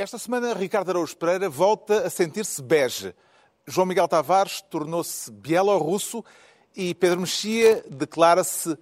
[0.00, 3.12] Esta semana, Ricardo Araújo Pereira volta a sentir-se bege.
[3.66, 6.24] João Miguel Tavares tornou-se bielorrusso
[6.72, 8.78] e Pedro Mexia declara-se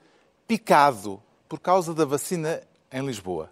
[0.46, 2.60] picado por causa da vacina
[2.92, 3.50] em Lisboa.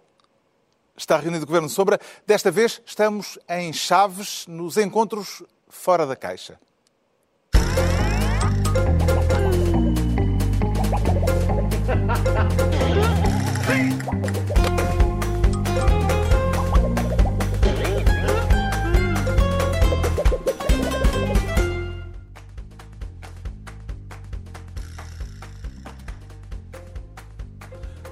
[0.95, 1.99] Está reunido o Governo Sombra.
[2.23, 6.59] Desta vez estamos em Chaves, nos encontros fora da caixa.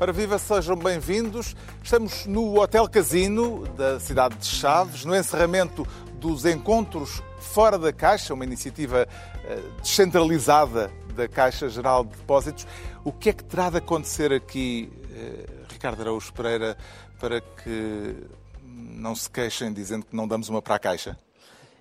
[0.03, 1.55] Ora, viva, sejam bem-vindos.
[1.81, 5.87] Estamos no Hotel Casino da cidade de Chaves, no encerramento
[6.19, 9.07] dos encontros fora da Caixa, uma iniciativa
[9.45, 12.67] eh, descentralizada da Caixa Geral de Depósitos.
[13.01, 16.77] O que é que terá de acontecer aqui, eh, Ricardo Araújo Pereira,
[17.17, 18.13] para que
[18.61, 21.17] não se queixem dizendo que não damos uma para a Caixa?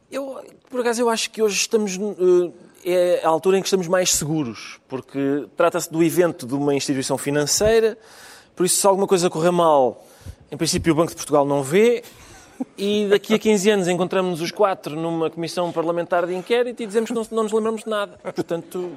[0.08, 1.96] Eu, por acaso, eu acho que hoje estamos.
[1.96, 6.74] Uh, é a altura em que estamos mais seguros, porque trata-se do evento de uma
[6.74, 7.96] instituição financeira,
[8.54, 10.04] por isso, se alguma coisa correr mal,
[10.50, 12.02] em princípio o Banco de Portugal não vê,
[12.76, 17.10] e daqui a 15 anos encontramos-nos os quatro numa comissão parlamentar de inquérito e dizemos
[17.10, 18.18] que não, não nos lembramos de nada.
[18.22, 18.92] Portanto.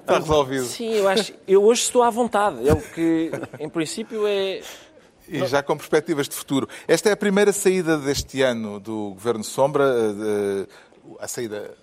[0.00, 0.64] Está resolvido.
[0.64, 1.32] Sim, eu acho.
[1.46, 2.68] Eu hoje estou à vontade.
[2.68, 4.60] É o que, em princípio, é.
[5.28, 6.68] E já com perspectivas de futuro.
[6.86, 10.66] Esta é a primeira saída deste ano do Governo Sombra, eh,
[11.18, 11.74] a saída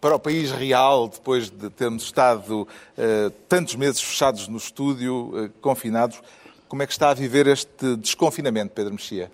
[0.00, 5.50] para o país real, depois de termos estado uh, tantos meses fechados no estúdio, uh,
[5.60, 6.20] confinados.
[6.68, 9.30] Como é que está a viver este desconfinamento, Pedro Mexia?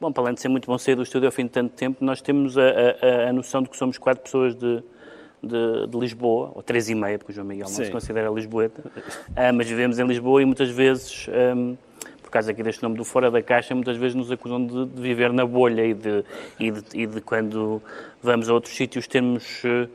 [0.00, 2.04] Bom, para além de ser muito bom sair do estúdio ao fim de tanto tempo,
[2.04, 4.82] nós temos a, a, a noção de que somos quatro pessoas de,
[5.42, 7.84] de, de, Lisboa, ou três e meia, porque o João Miguel não Sim.
[7.84, 11.26] se considera lisboeta, uh, mas vivemos em Lisboa e muitas vezes...
[11.28, 11.76] Um,
[12.28, 15.00] por causa aqui deste nome do fora da caixa, muitas vezes nos acusam de, de
[15.00, 16.22] viver na bolha e de,
[16.60, 17.82] e de, e de, quando
[18.22, 19.88] vamos a outros sítios termos uh,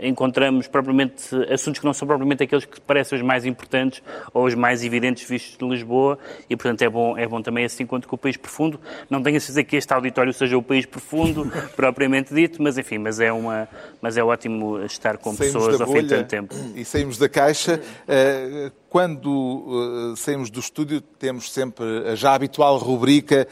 [0.00, 4.02] encontramos propriamente assuntos que não são propriamente aqueles que parecem os mais importantes
[4.32, 6.18] ou os mais evidentes vistos de Lisboa
[6.48, 8.80] e, portanto, é bom, é bom também esse encontro com o País Profundo.
[9.10, 12.98] Não tenho a dizer que este auditório seja o País Profundo, propriamente dito, mas enfim,
[12.98, 13.68] mas é, uma,
[14.00, 16.54] mas é ótimo estar com saímos pessoas ao fim de tanto tempo.
[16.74, 17.80] E saímos da caixa.
[18.02, 23.48] Uh, quando uh, saímos do estúdio, temos sempre a já habitual rubrica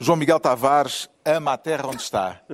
[0.00, 2.40] João Miguel Tavares ama a terra onde está.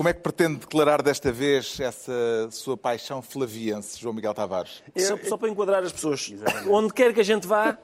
[0.00, 4.82] Como é que pretende declarar desta vez essa sua paixão flaviense, João Miguel Tavares?
[4.96, 6.32] Só, só para enquadrar as pessoas,
[6.70, 7.76] onde quer que a gente vá,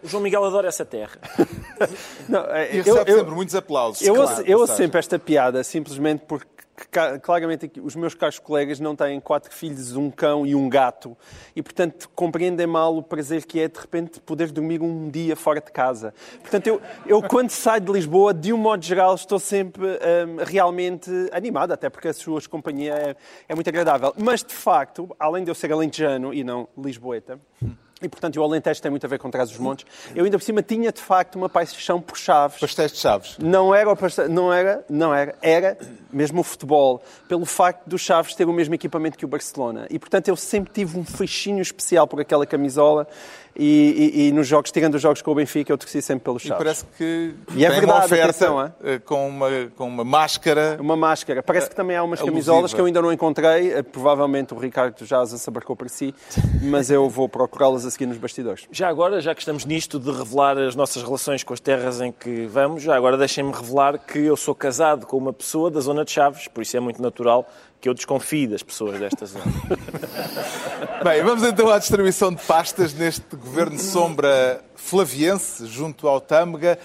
[0.00, 1.18] o João Miguel adora essa terra.
[2.28, 4.06] Não, é, e recebe eu, sempre muitos aplausos.
[4.06, 6.46] Eu, claro, eu ouço sempre esta piada simplesmente porque
[6.76, 11.16] que claramente os meus caros colegas não têm quatro filhos, um cão e um gato
[11.54, 15.60] e, portanto, compreendem mal o prazer que é, de repente, poder dormir um dia fora
[15.60, 16.12] de casa.
[16.40, 21.10] Portanto, eu, eu quando saio de Lisboa, de um modo geral, estou sempre um, realmente
[21.32, 23.16] animado, até porque a sua companhia é,
[23.48, 24.12] é muito agradável.
[24.16, 27.38] Mas, de facto, além de eu ser alentejano e não lisboeta,
[28.02, 29.86] e, portanto, o Alentejo tem muito a ver com Trás-os-Montes.
[30.14, 32.58] Eu, ainda por cima, tinha, de facto, uma paixão por Chaves.
[32.58, 33.38] Pastéis de Chaves.
[33.38, 33.94] Não era,
[34.28, 35.78] não era, não era, era
[36.12, 39.86] mesmo o futebol, pelo facto do Chaves ter o mesmo equipamento que o Barcelona.
[39.88, 43.06] E, portanto, eu sempre tive um fechinho especial por aquela camisola
[43.56, 46.42] e, e, e, nos jogos, tirando os jogos com o Benfica, eu torci sempre pelos
[46.42, 46.60] Chaves.
[46.60, 48.98] E parece que e é tem verdade, uma oferta atenção, é?
[48.98, 50.76] com, uma, com uma máscara.
[50.80, 51.42] Uma máscara.
[51.42, 52.32] Parece que também há umas alusiva.
[52.32, 53.72] camisolas que eu ainda não encontrei.
[53.72, 56.14] Eh, provavelmente o Ricardo já as abarcou para si,
[56.62, 58.66] mas eu vou procurá-las a seguir nos bastidores.
[58.70, 62.10] Já agora, já que estamos nisto de revelar as nossas relações com as terras em
[62.12, 66.04] que vamos, já agora deixem-me revelar que eu sou casado com uma pessoa da zona
[66.04, 67.46] de Chaves, por isso é muito natural
[67.84, 69.44] que eu desconfio das pessoas desta zona.
[71.04, 76.78] Bem, vamos então à distribuição de pastas neste governo sombra flaviense, junto ao Tâmega,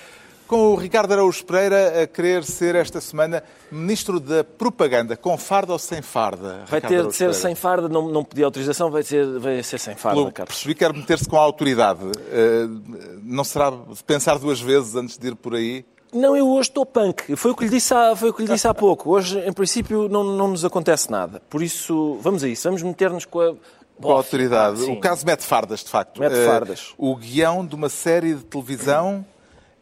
[0.46, 5.72] com o Ricardo Araújo Pereira a querer ser esta semana Ministro da Propaganda, com farda
[5.72, 6.66] ou sem farda?
[6.68, 7.34] Vai ter de ser Pereira.
[7.34, 10.54] sem farda, não, não pedi autorização, vai ser, vai ser sem farda, Pelo, Carlos.
[10.54, 12.04] Percebi que quer meter-se com a autoridade.
[12.04, 15.86] Uh, não será de pensar duas vezes antes de ir por aí?
[16.14, 17.36] Não, eu hoje estou punk.
[17.36, 19.12] Foi o que lhe disse há, foi o que lhe disse há pouco.
[19.12, 21.42] Hoje, em princípio, não, não nos acontece nada.
[21.50, 22.68] Por isso, vamos a isso.
[22.68, 23.56] Vamos meter-nos com a...
[24.02, 24.82] Com a autoridade.
[24.84, 26.22] o caso mete fardas, de facto.
[26.22, 26.94] Mete fardas.
[26.98, 29.26] Uh, o guião de uma série de televisão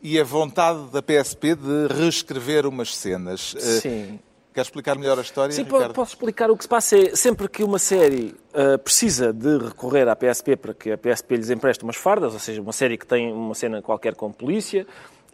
[0.01, 3.53] e a vontade da PSP de reescrever umas cenas.
[3.53, 4.19] Uh, Sim.
[4.57, 5.93] Quer explicar melhor a história, Sim, Ricardo?
[5.93, 6.49] posso explicar.
[6.49, 10.55] O que se passa é, sempre que uma série uh, precisa de recorrer à PSP
[10.55, 13.53] para que a PSP lhes empreste umas fardas, ou seja, uma série que tem uma
[13.53, 14.87] cena qualquer com polícia,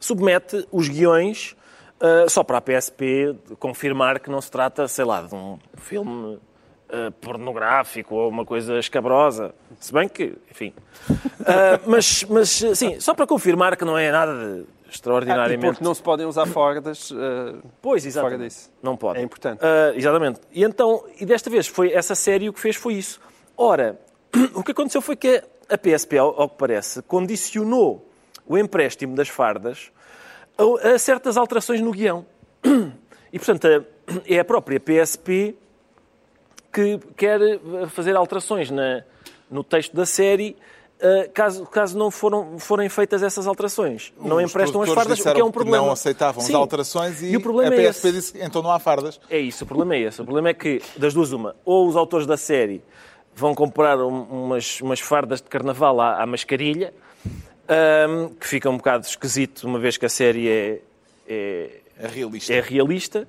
[0.03, 1.55] submete os guiões
[2.01, 6.35] uh, só para a PSP confirmar que não se trata, sei lá, de um filme
[6.35, 9.55] uh, pornográfico ou uma coisa escabrosa.
[9.79, 10.73] Se bem que, enfim.
[11.09, 15.65] Uh, mas, mas, sim, só para confirmar que não é nada de extraordinariamente...
[15.65, 18.35] Ah, porque não se podem usar fardas uh, pois, exatamente.
[18.35, 18.71] fora disso.
[18.83, 19.19] Não pode.
[19.19, 19.61] É importante.
[19.63, 20.41] Uh, exatamente.
[20.51, 23.21] E então, e desta vez, foi essa série o que fez foi isso.
[23.55, 23.97] Ora,
[24.53, 28.12] o que aconteceu foi que a PSP, ao, ao que parece, condicionou
[28.45, 29.91] o empréstimo das fardas
[30.57, 32.25] a, a certas alterações no guião.
[33.31, 33.67] E, portanto,
[34.27, 35.55] é a própria PSP
[36.71, 37.39] que quer
[37.89, 39.03] fazer alterações na,
[39.49, 40.55] no texto da série
[41.03, 44.13] Uh, caso, caso não foram, forem feitas essas alterações.
[44.17, 45.85] Os não emprestam as fardas, o que é um problema.
[45.85, 46.53] não aceitavam Sim.
[46.53, 49.19] as alterações e, e o problema a PSP é disse então não há fardas.
[49.29, 50.21] É isso, o problema é esse.
[50.21, 52.81] O problema é que, das duas uma, ou os autores da série
[53.35, 56.93] vão comprar umas, umas fardas de carnaval à, à mascarilha,
[57.69, 60.81] um, que fica um bocado esquisito, uma vez que a série é,
[61.27, 61.69] é,
[61.99, 62.53] é realista.
[62.53, 63.27] É realista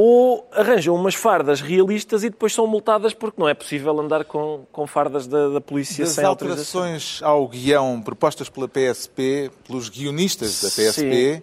[0.00, 4.64] ou arranjam umas fardas realistas e depois são multadas porque não é possível andar com,
[4.70, 10.62] com fardas da, da polícia das sem alterações ao guião propostas pela PSP, pelos guionistas
[10.62, 11.42] da PSP, Sim.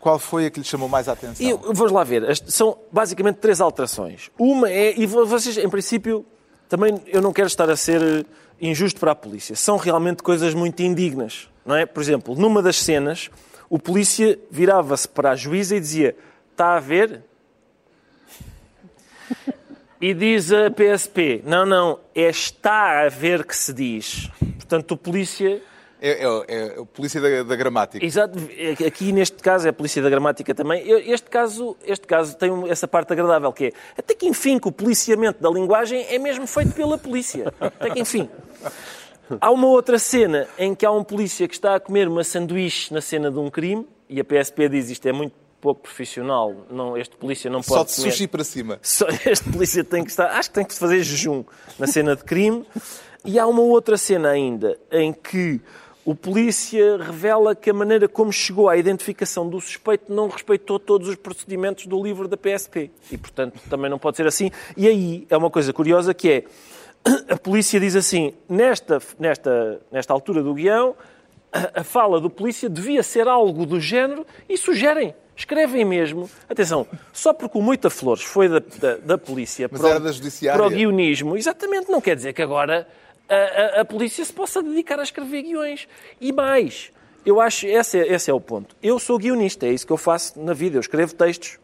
[0.00, 1.46] qual foi a que lhe chamou mais a atenção?
[1.46, 2.24] E, vamos lá ver.
[2.46, 4.30] São basicamente três alterações.
[4.38, 6.24] Uma é, e vocês, em princípio,
[6.70, 8.24] também eu não quero estar a ser
[8.58, 9.54] injusto para a polícia.
[9.54, 11.50] São realmente coisas muito indignas.
[11.64, 11.86] Não é?
[11.86, 13.30] Por exemplo, numa das cenas,
[13.68, 16.16] o polícia virava-se para a juíza e dizia:
[16.52, 17.22] Está a ver?
[20.00, 24.30] E diz a PSP: não, não, é está a ver que se diz.
[24.56, 25.60] Portanto, o polícia.
[26.02, 28.02] É, é, é a polícia da, da, gramática.
[28.02, 28.38] Exato.
[28.86, 30.82] Aqui, neste caso, é a polícia da gramática também.
[30.88, 34.72] Este caso, este caso tem essa parte agradável, que é até que enfim que o
[34.72, 37.52] policiamento da linguagem é mesmo feito pela polícia.
[37.60, 38.30] Até que enfim.
[39.40, 42.92] Há uma outra cena em que há um polícia que está a comer uma sanduíche
[42.92, 46.66] na cena de um crime, e a PSP diz isto é muito pouco profissional.
[46.70, 47.68] Não, este polícia não pode.
[47.68, 48.12] Só de comer.
[48.12, 48.78] sushi para cima.
[48.82, 50.26] Só, este polícia tem que estar.
[50.26, 51.44] Acho que tem que fazer jejum
[51.78, 52.64] na cena de crime.
[53.24, 55.60] E há uma outra cena ainda em que
[56.04, 61.06] o polícia revela que a maneira como chegou à identificação do suspeito não respeitou todos
[61.08, 62.90] os procedimentos do livro da PSP.
[63.12, 64.50] E, portanto, também não pode ser assim.
[64.76, 66.44] E aí é uma coisa curiosa que é
[67.28, 70.94] a polícia diz assim, nesta, nesta, nesta altura do guião,
[71.52, 76.86] a, a fala do polícia devia ser algo do género e sugerem Escrevem mesmo, atenção,
[77.14, 80.68] só porque o Moita Flores foi da, da, da polícia Mas para, da para o
[80.68, 82.86] guionismo, exatamente, não quer dizer que agora
[83.26, 85.88] a, a, a, polícia se possa dedicar a escrever guiões.
[86.20, 86.92] E mais,
[87.24, 88.76] eu acho, esse é, esse é o ponto.
[88.82, 91.58] Eu sou guionista, é isso que eu faço na vida, eu escrevo textos.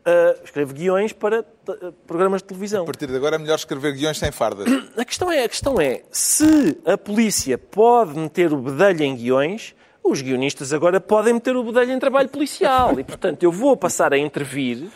[0.00, 2.84] Uh, escrevo guiões para uh, programas de televisão.
[2.84, 4.66] A partir de agora é melhor escrever guiões sem fardas.
[4.96, 9.74] A questão é, a questão é se a polícia pode meter o bedelho em guiões,
[10.02, 12.98] os guionistas agora podem meter o bedelho em trabalho policial.
[12.98, 14.88] E, portanto, eu vou passar a intervir.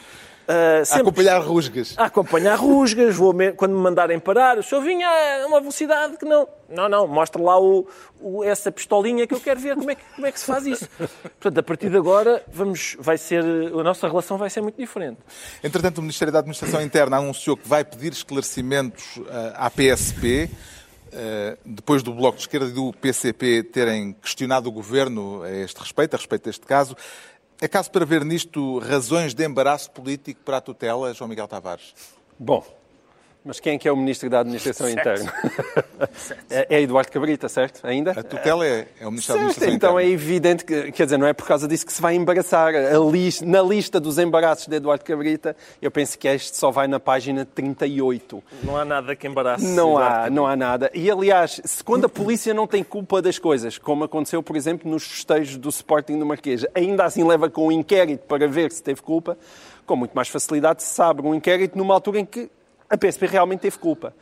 [0.45, 0.99] Uh, sempre...
[0.99, 1.95] A acompanhar rusgas.
[1.97, 3.53] A acompanhar rusgas, vou me...
[3.53, 6.47] quando me mandarem parar, o senhor vinha a uma velocidade que não.
[6.69, 7.87] Não, não, mostre lá o,
[8.21, 10.67] o, essa pistolinha que eu quero ver como é que, como é que se faz
[10.67, 10.89] isso.
[11.39, 15.19] Portanto, a partir de agora, vamos, vai ser, a nossa relação vai ser muito diferente.
[15.63, 19.25] Entretanto, o Ministério da Administração Interna anunciou que vai pedir esclarecimentos uh,
[19.55, 20.51] à PSP.
[21.17, 25.79] Eh, depois do Bloco de Esquerda e do PCP terem questionado o Governo a este
[25.79, 26.97] respeito, a respeito deste caso,
[27.65, 31.95] é caso para ver nisto razões de embaraço político para a tutela, João Miguel Tavares?
[32.39, 32.63] Bom,
[33.45, 35.01] mas quem é que é o Ministro da Administração certo.
[35.01, 35.35] Interna?
[36.49, 37.87] é, é, Eduardo Cabrita, certo?
[37.87, 38.13] Ainda?
[38.13, 39.75] A tutela é, é o Ministro certo, da Administração então Interna.
[39.75, 42.73] Então é evidente que, quer dizer, não é por causa disso que se vai embaraçar.
[43.13, 46.99] Lista, na lista dos embaraços de Eduardo Cabrita, eu penso que este só vai na
[46.99, 48.43] página 38.
[48.63, 49.67] Não há nada que embarace.
[49.67, 50.91] Não há, não há nada.
[50.95, 54.91] E aliás, se, quando a polícia não tem culpa das coisas, como aconteceu, por exemplo,
[54.91, 58.83] nos festejos do Sporting do Marquês, ainda assim leva com um inquérito para ver se
[58.83, 59.37] teve culpa,
[59.85, 62.51] com muito mais facilidade se abre um inquérito numa altura em que
[62.95, 64.15] a PSP realmente teve culpa.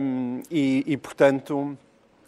[0.00, 1.76] Um, e, e, portanto,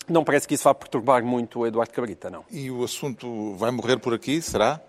[0.08, 2.44] não parece que isso vá perturbar muito o Eduardo Cabrita, não.
[2.50, 4.80] E o assunto vai morrer por aqui, será?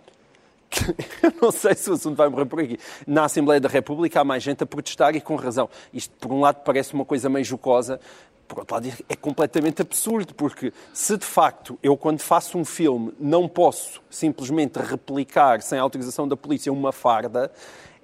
[1.23, 2.79] Eu não sei se o assunto vai morrer por aqui.
[3.05, 5.69] Na Assembleia da República há mais gente a protestar e com razão.
[5.93, 7.99] Isto, por um lado, parece uma coisa meio jocosa,
[8.47, 13.13] por outro lado, é completamente absurdo, porque se de facto eu, quando faço um filme,
[13.19, 17.51] não posso simplesmente replicar, sem autorização da polícia, uma farda,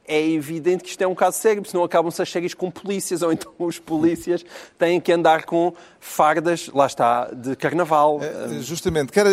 [0.08, 3.32] é evidente que isto é um caso sério, senão acabam-se as séries com polícias, ou
[3.32, 4.46] então os polícias
[4.78, 8.20] têm que andar com fardas, lá está, de carnaval.
[8.22, 9.26] É, justamente, quer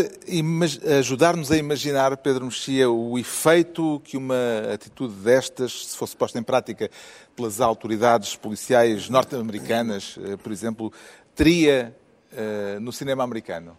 [0.98, 4.34] ajudar-nos a imaginar, Pedro Mexia, o efeito que uma
[4.72, 6.90] atitude destas, se fosse posta em prática
[7.36, 10.92] pelas autoridades policiais norte-americanas, eh, por exemplo,
[11.34, 11.94] teria
[12.32, 13.76] uh, no cinema americano?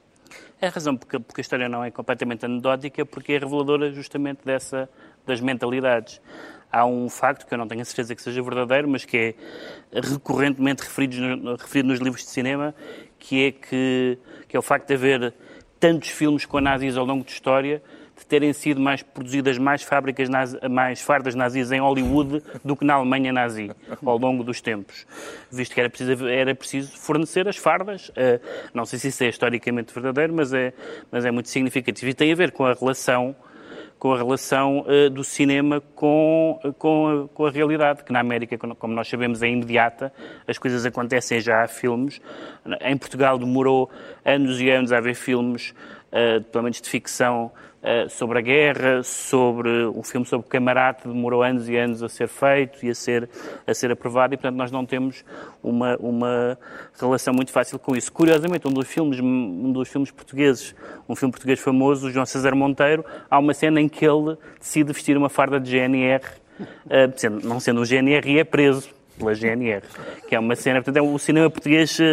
[0.59, 4.39] É a razão porque, porque a história não é completamente anedótica, porque é reveladora justamente
[4.45, 4.89] dessa,
[5.25, 6.21] das mentalidades
[6.73, 9.35] há um facto que eu não tenho a certeza que seja verdadeiro, mas que é
[10.01, 12.73] recorrentemente referido, referido nos livros de cinema,
[13.19, 15.33] que é, que, que é o facto de haver
[15.79, 17.81] tantos filmes com nazis ao longo da história,
[18.17, 20.29] de terem sido mais produzidas mais fábricas,
[20.69, 23.71] mais fardas nazis em Hollywood do que na Alemanha nazi,
[24.03, 25.05] ao longo dos tempos.
[25.51, 28.09] Visto que era preciso, era preciso fornecer as fardas.
[28.09, 28.39] Uh,
[28.73, 30.73] não sei se isso é historicamente verdadeiro, mas é,
[31.11, 32.11] mas é muito significativo.
[32.11, 33.35] E tem a ver com a relação
[34.03, 38.93] com a relação uh, do cinema com, com, com, a realidade, que na América, como
[38.93, 40.11] nós sabemos, é imediata,
[40.45, 42.19] as coisas acontecem já há filmes.
[42.81, 43.89] Em Portugal demorou
[44.25, 45.73] anos e anos a haver filmes,
[46.11, 47.49] uh, pelo menos de ficção,
[48.09, 52.27] sobre a guerra, sobre um filme sobre o camarate, demorou anos e anos a ser
[52.27, 53.29] feito e a ser,
[53.67, 55.25] a ser aprovado, e portanto nós não temos
[55.61, 56.57] uma, uma
[56.99, 58.11] relação muito fácil com isso.
[58.11, 60.73] Curiosamente, um dos filmes, um dos filmes portugueses,
[61.07, 64.93] um filme português famoso, o João César Monteiro, há uma cena em que ele decide
[64.93, 66.23] vestir uma farda de GNR,
[66.59, 69.83] uh, não sendo um GNR, e é preso pela GNR,
[70.27, 72.03] que é uma cena, portanto, é o cinema português uh,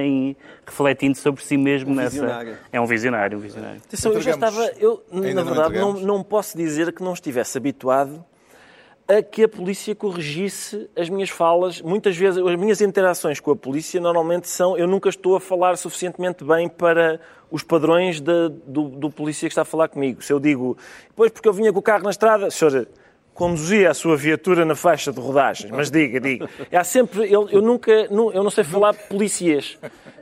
[0.00, 0.36] em,
[0.66, 2.10] refletindo sobre si mesmo um nessa.
[2.10, 2.58] Visionário.
[2.72, 3.80] É um visionário, um visionário.
[3.86, 8.24] Atenção, eu já estava, eu, na verdade, não, não posso dizer que não estivesse habituado
[9.10, 11.82] a que a polícia corrigisse as minhas falas.
[11.82, 14.78] Muitas vezes, as minhas interações com a polícia normalmente são.
[14.78, 17.18] Eu nunca estou a falar suficientemente bem para
[17.50, 20.22] os padrões de, do, do polícia que está a falar comigo.
[20.22, 20.78] Se eu digo,
[21.16, 22.86] pois porque eu vinha com o carro na estrada, senhor,
[23.40, 26.46] conduzia a sua viatura na faixa de rodagens, mas diga, diga.
[26.70, 29.78] Há sempre, eu, eu nunca, eu não sei falar policias.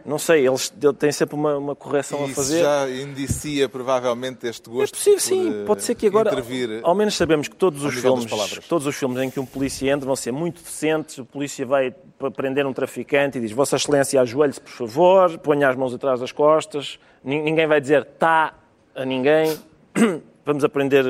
[0.06, 2.62] Não sei, eles têm sempre uma, uma correção Isso a fazer.
[2.62, 4.94] já indicia provavelmente este gosto.
[4.94, 5.62] É possível, sim.
[5.62, 8.24] Eh, Pode ser que agora, intervir ao menos sabemos que todos os filmes,
[8.68, 11.18] todos os filmes em que um polícia entra vão ser muito decentes.
[11.18, 11.92] O polícia vai
[12.36, 16.30] prender um traficante e diz: Vossa Excelência, ajoelhe-se, por favor, ponha as mãos atrás das
[16.30, 16.98] costas.
[17.24, 18.54] Nin- Ninguém vai dizer tá
[18.94, 19.58] a ninguém.
[20.46, 21.04] Vamos aprender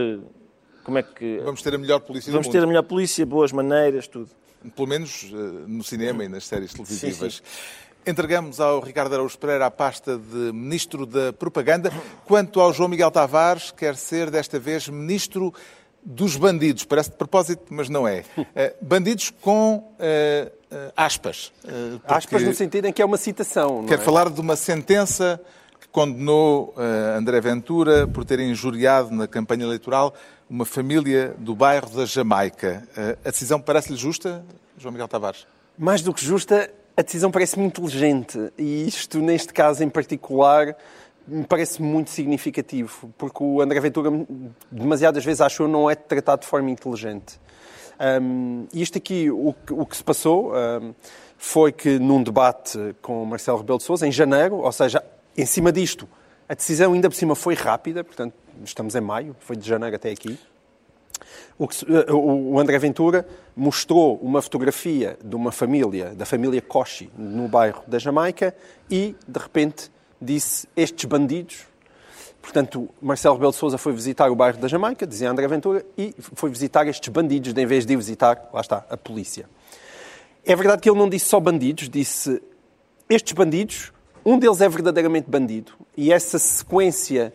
[0.89, 1.39] como é que.
[1.45, 4.31] Vamos ter a melhor polícia Vamos ter a melhor polícia, boas maneiras, tudo.
[4.75, 7.43] Pelo menos eh, no cinema e nas séries televisivas.
[8.07, 11.93] Entregamos ao Ricardo Araújo Pereira a pasta de Ministro da Propaganda.
[12.25, 15.53] Quanto ao João Miguel Tavares, quer ser desta vez Ministro
[16.03, 16.85] dos Bandidos.
[16.85, 18.25] Parece de propósito, mas não é.
[18.57, 20.51] Eh, bandidos com eh,
[20.97, 21.53] aspas.
[22.07, 23.85] Aspas no sentido em que é uma citação.
[23.85, 24.03] Quer é?
[24.03, 25.39] falar de uma sentença
[25.79, 30.15] que condenou eh, André Ventura por ter injuriado na campanha eleitoral
[30.49, 32.83] uma família do bairro da Jamaica.
[32.97, 34.45] Eh, a decisão parece-lhe justa,
[34.79, 35.47] João Miguel Tavares?
[35.77, 38.53] Mais do que justa, a decisão parece-me inteligente.
[38.57, 40.75] E isto, neste caso em particular,
[41.27, 43.13] me parece muito significativo.
[43.19, 44.11] Porque o André Ventura,
[44.71, 47.39] demasiadas vezes, achou não é tratado de forma inteligente.
[48.23, 50.95] Um, isto aqui, o, o que se passou um,
[51.37, 55.03] foi que num debate com Marcelo Rebelo de Sousa, em janeiro, ou seja,
[55.37, 56.09] em cima disto,
[56.49, 60.11] a decisão ainda por cima foi rápida, portanto, estamos em maio, foi de janeiro até
[60.11, 60.39] aqui.
[61.59, 63.27] O, que eh, o- André Ventura
[63.57, 68.55] mostrou uma fotografia de uma família, da família Koshi, no bairro da Jamaica,
[68.91, 69.91] e, de repente,
[70.21, 71.67] disse estes bandidos.
[72.41, 76.15] Portanto, Marcelo Rebelo de Sousa foi visitar o bairro da Jamaica, dizia André Ventura, e
[76.19, 79.47] foi visitar estes bandidos, em vez de ir visitar, lá está, a polícia.
[80.47, 82.41] É verdade que ele não disse só bandidos, disse
[83.11, 83.93] estes bandidos,
[84.25, 87.33] um deles é verdadeiramente bandido, e essa sequência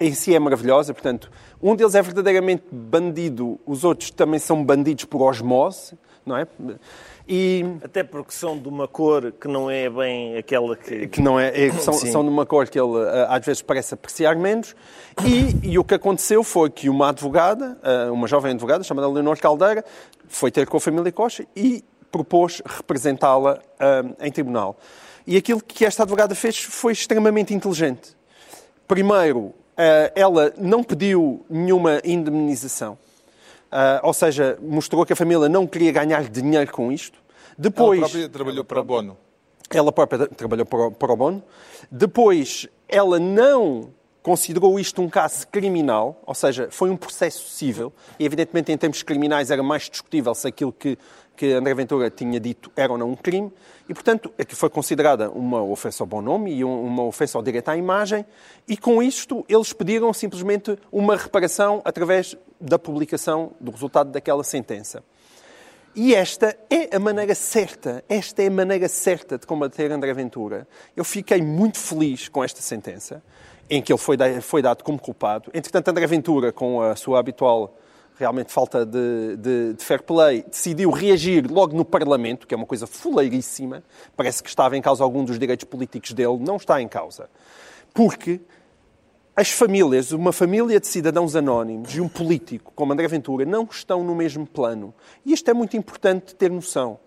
[0.00, 1.30] em si é maravilhosa, portanto,
[1.62, 6.46] um deles é verdadeiramente bandido, os outros também são bandidos por osmose, não é?
[7.28, 11.08] E Até porque são de uma cor que não é bem aquela que.
[11.08, 12.10] que não é, é- são, Sim.
[12.10, 14.76] são de uma cor que ele ah, às vezes parece apreciar menos.
[15.24, 19.38] E, e o que aconteceu foi que uma advogada, ah, uma jovem advogada chamada Leonor
[19.38, 19.84] Caldeira,
[20.28, 23.60] foi ter com a família Costa e propôs representá-la
[24.20, 24.78] em tribunal.
[25.26, 28.16] E aquilo que esta advogada fez foi extremamente inteligente.
[28.86, 32.96] Primeiro, ah, ela não pediu nenhuma indemnização.
[33.70, 37.18] Ah, ou seja, mostrou que a família não queria ganhar dinheiro com isto.
[37.58, 39.16] Depois, Ela própria trabalhou para o Bono.
[39.70, 41.42] ela própria trabalhou para o Bono.
[41.90, 43.90] Depois, ela não
[44.22, 47.92] considerou isto um caso criminal, ou seja, foi um processo civil.
[48.18, 50.98] E, evidentemente, em termos criminais, era mais discutível se aquilo que,
[51.36, 53.52] que André Ventura tinha dito era ou não um crime.
[53.88, 57.38] E, portanto, é que foi considerada uma ofensa ao bom nome e um- uma ofensa
[57.38, 58.24] ao direito à imagem.
[58.66, 65.04] E, com isto, eles pediram simplesmente uma reparação através da publicação do resultado daquela sentença.
[65.94, 70.68] E esta é a maneira certa, esta é a maneira certa de combater André Ventura.
[70.94, 73.22] Eu fiquei muito feliz com esta sentença,
[73.70, 75.50] em que ele foi, foi dado como culpado.
[75.54, 77.78] Entretanto, André Ventura, com a sua habitual
[78.18, 82.66] realmente falta de, de- de fair play, decidiu reagir logo no Parlamento, que é uma
[82.66, 83.82] coisa fuleiríssima.
[84.16, 87.28] Parece que estava em causa algum dos direitos políticos dele, não está em causa.
[87.92, 88.40] Porque
[89.34, 94.02] as famílias, uma família de cidadãos anónimos e um político como André Ventura não estão
[94.02, 94.94] no mesmo plano.
[95.24, 96.98] E isto é muito importante ter noção.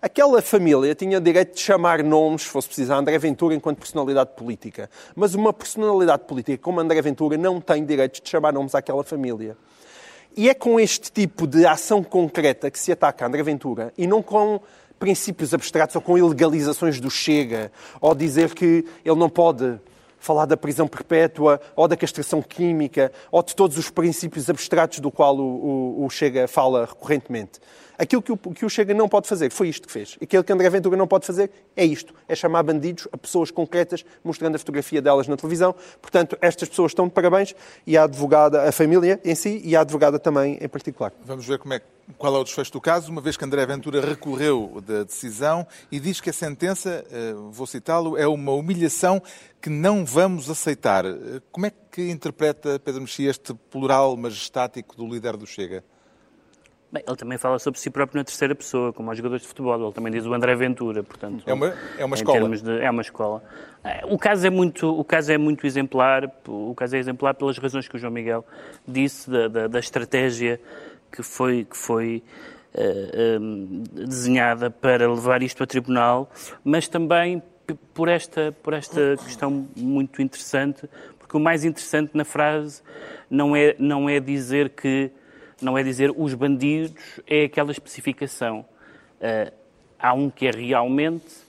[0.00, 4.30] Aquela família tinha direito de chamar nomes, se fosse preciso, a André Ventura enquanto personalidade
[4.36, 4.88] política.
[5.16, 9.56] Mas uma personalidade política como André Ventura não tem direito de chamar nomes àquela família.
[10.38, 14.22] E é com este tipo de ação concreta que se ataca André Ventura e não
[14.22, 14.60] com
[14.96, 19.80] princípios abstratos ou com ilegalizações do Chega ou dizer que ele não pode
[20.20, 25.10] falar da prisão perpétua, ou da castração química, ou de todos os princípios abstratos do
[25.10, 27.58] qual o, o, o Chega fala recorrentemente.
[27.98, 30.16] Aquilo que o, que o, Chega não pode fazer foi isto que fez.
[30.22, 32.14] Aquilo que André Ventura não pode fazer é isto.
[32.28, 35.74] É chamar bandidos a pessoas concretas, mostrando a fotografia delas na televisão.
[36.00, 39.80] Portanto, estas pessoas estão de parabéns e a advogada, a família em si e a
[39.80, 41.12] advogada também em particular.
[41.24, 41.80] Vamos ver como é,
[42.16, 45.98] qual é o desfecho do caso, uma vez que André Ventura recorreu da decisão e
[45.98, 49.20] diz que a sentença, eh, vou citá-lo, é uma humilhação
[49.60, 51.04] que não vamos aceitar.
[51.04, 55.82] Eh, como é que interpreta, Pedro Mexia, este plural majestático do líder do Chega?
[56.90, 59.78] Bem, ele também fala sobre si próprio na terceira pessoa, como aos jogadores de futebol.
[59.82, 61.42] Ele também diz o André Ventura, portanto.
[61.46, 62.48] É uma, é uma escola.
[62.48, 63.42] De, é uma escola.
[63.84, 66.32] Eh, o caso é muito, o caso é muito exemplar.
[66.46, 68.42] O caso é exemplar pelas razões que o João Miguel
[68.86, 70.58] disse da, da, da estratégia
[71.12, 72.22] que foi que foi
[72.74, 76.30] uh, eh, um, eh, desenhada para levar isto a tribunal,
[76.64, 77.42] mas também
[77.92, 82.82] por esta por esta questão muito interessante, porque o mais interessante na frase
[83.30, 85.10] não é não é dizer que
[85.60, 86.94] não é dizer os bandidos,
[87.26, 88.64] é aquela especificação.
[89.20, 89.52] Uh,
[89.98, 91.48] há um que é realmente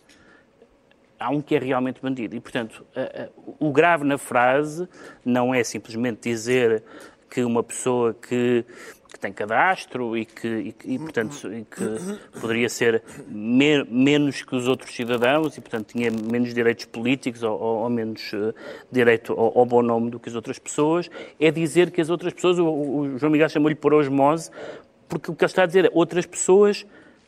[1.20, 2.36] há um que é realmente bandido.
[2.36, 4.88] E, portanto, uh, uh, o grave na frase
[5.24, 6.82] não é simplesmente dizer
[7.30, 8.66] que uma pessoa que
[9.12, 14.56] que tem cadastro e que, e, e portanto, e que poderia ser me, menos que
[14.56, 18.54] os outros cidadãos e, portanto, tinha menos direitos políticos ou, ou, menos uh,
[18.92, 22.34] direito ao, ao, bom nome do que as outras pessoas, é dizer que as outras
[22.34, 24.52] pessoas, o, o João Miguel chamou-lhe por osmose,
[25.08, 26.86] porque o que ele está a dizer é outras pessoas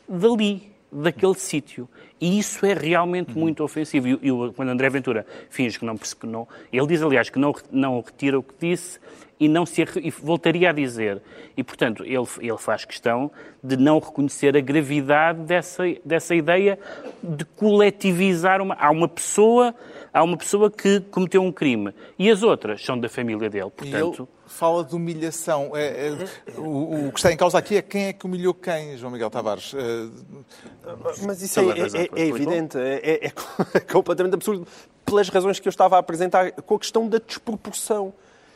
[0.08, 1.88] dali, daquele sítio.
[2.20, 4.08] E isso é realmente muito ofensivo.
[4.08, 6.48] E, e quando André Ventura finge que não, que não.
[6.72, 9.00] Ele diz, aliás, que não, não retira o que disse
[9.42, 11.20] e não se e voltaria a dizer.
[11.58, 13.32] E, portanto, ele, ele faz questão
[13.64, 16.78] de não reconhecer a gravidade dessa, dessa ideia
[17.24, 18.76] de coletivizar uma.
[18.76, 19.74] Há uma pessoa,
[20.14, 23.70] há uma pessoa que cometeu um crime e as outras são da família dele.
[23.70, 25.72] Portanto, fala de humilhação.
[25.76, 28.98] É, é, o, o, que está em causa aqui é quem é que humilhou quem,
[28.98, 29.74] João Miguel Tavares.
[29.74, 31.26] É...
[31.26, 34.68] Mas isso é, é, é evidente, é, é, completamente absurdo,
[35.06, 38.14] pelas razões que eu estava a apresentar, com a questão da desproporção.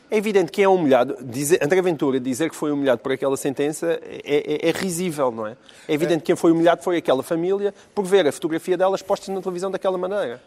[0.08, 1.16] É evidente que é humilhado.
[1.20, 5.48] Dizer, André Ventura dizer que foi humilhado por aquela sentença é, é, é risível, não
[5.48, 5.56] é?
[5.88, 9.34] É evidente que quem foi humilhado foi aquela família por ver a fotografia delas postas
[9.34, 10.40] na televisão daquela maneira.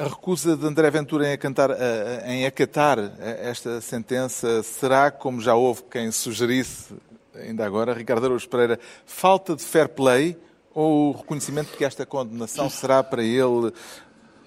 [0.00, 1.70] A recusa de André Ventura em, acantar,
[2.24, 6.94] em acatar esta sentença será, como já houve quem sugerisse,
[7.34, 10.38] ainda agora, Ricardo Araújo Pereira, falta de fair play
[10.72, 13.74] ou o reconhecimento de que esta condenação será para ele,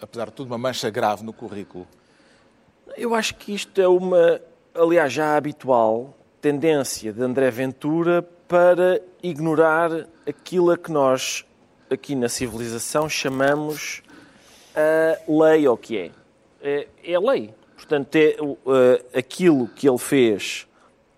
[0.01, 1.87] apesar de tudo, uma mancha grave no currículo?
[2.97, 4.41] Eu acho que isto é uma
[4.73, 11.45] aliás, já habitual tendência de André Ventura para ignorar aquilo a que nós,
[11.91, 14.01] aqui na civilização, chamamos
[14.75, 16.11] a lei ou que é.
[16.61, 17.53] É, é lei.
[17.75, 20.67] Portanto, é, uh, aquilo que ele fez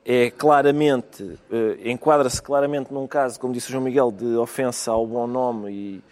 [0.04, 1.38] é claramente, uh,
[1.84, 6.04] enquadra-se claramente num caso, como disse o João Miguel, de ofensa ao bom nome e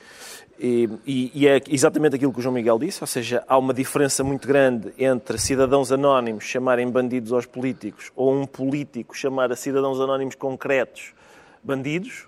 [0.59, 4.23] e, e, é exatamente aquilo que o João Miguel disse, ou seja, há uma diferença
[4.23, 9.99] muito grande entre cidadãos anónimos chamarem bandidos aos políticos ou um político chamar a cidadãos
[9.99, 11.13] anónimos concretos
[11.63, 12.27] bandidos.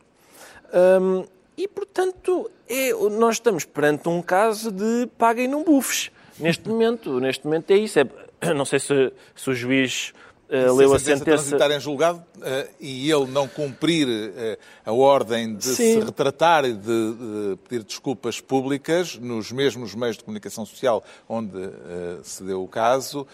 [0.73, 1.23] Hum,
[1.57, 6.11] e, portanto, é, nós estamos perante um caso de paguem num bufes.
[6.39, 7.99] Neste momento, neste momento é isso.
[7.99, 8.07] É,
[8.53, 10.13] não sei se, se o juiz
[10.47, 11.25] Uh, leu a sentença.
[11.25, 15.99] transitar em julgado uh, e ele não cumprir uh, a ordem de Sim.
[15.99, 21.57] se retratar e de, de, pedir desculpas públicas nos mesmos meios de comunicação social onde
[22.21, 23.25] se deu o caso,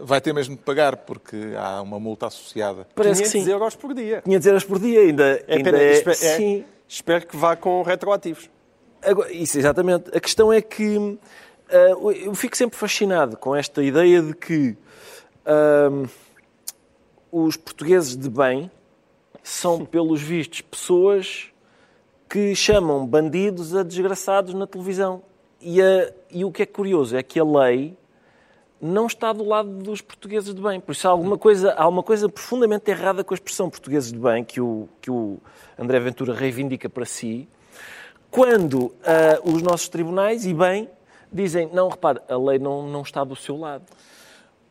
[0.00, 2.86] vai ter mesmo de pagar porque há uma multa associada.
[2.94, 3.50] Parece 500 que sim.
[3.50, 4.22] euros por dia.
[4.22, 5.44] 500 euros por dia ainda.
[5.48, 6.64] É, ainda é, espero, é, sim.
[6.92, 8.50] Espero que vá com retroativos.
[9.02, 10.16] Agora, isso, exatamente.
[10.16, 11.18] A questão é que
[12.24, 14.76] eu fico sempre fascinado com esta ideia de que
[17.30, 18.70] os portugueses de bem
[19.42, 21.46] são, pelos vistos, pessoas
[22.28, 25.22] que chamam bandidos a desgraçados na televisão.
[25.60, 27.96] E, a, e, o que é curioso é que a lei
[28.82, 30.80] não está do lado dos portugueses de bem.
[30.80, 34.18] Por isso há alguma coisa, há uma coisa profundamente errada com a expressão portugueses de
[34.18, 35.38] bem que o, que o
[35.78, 37.48] André Ventura reivindica para si,
[38.28, 38.92] quando uh,
[39.44, 40.90] os nossos tribunais, e bem,
[41.32, 43.84] dizem, não, repare, a lei não, não está do seu lado.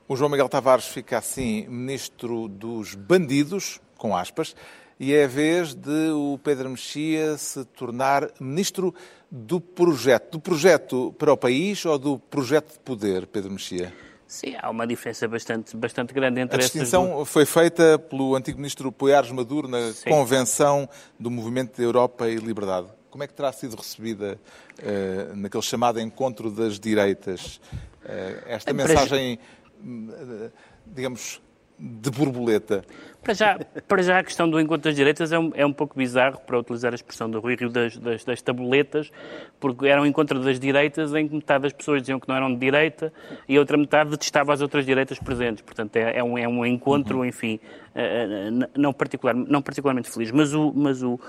[0.10, 4.54] O João Miguel Tavares fica assim ministro dos bandidos, com aspas,
[5.00, 8.93] e é a vez de o Pedro Mexia se tornar ministro
[9.31, 10.31] do projeto.
[10.33, 13.93] Do projeto para o país ou do projeto de poder, Pedro Mexia?
[14.27, 17.29] Sim, há uma diferença bastante, bastante grande entre A distinção duas...
[17.29, 20.09] foi feita pelo antigo ministro Poiares Maduro na Sim.
[20.09, 20.87] convenção
[21.19, 22.87] do Movimento de Europa e Liberdade.
[23.09, 24.39] Como é que terá sido recebida
[24.79, 27.57] uh, naquele chamado encontro das direitas
[28.05, 29.37] uh, esta mensagem,
[29.83, 30.51] uh,
[30.85, 31.41] digamos,
[31.81, 32.85] de borboleta?
[33.23, 35.97] Para já, para já a questão do encontro das direitas é um, é um pouco
[35.97, 39.11] bizarro, para utilizar a expressão do Rui Rio das, das, das, tabuletas,
[39.59, 42.53] porque era um encontro das direitas em que metade das pessoas diziam que não eram
[42.53, 43.11] de direita
[43.47, 45.63] e a outra metade detestava as outras direitas presentes.
[45.63, 47.25] Portanto, é, é um, é um encontro, uhum.
[47.25, 47.59] enfim,
[47.95, 50.31] uh, não, particular, não particularmente feliz.
[50.31, 51.19] Mas o, mas o,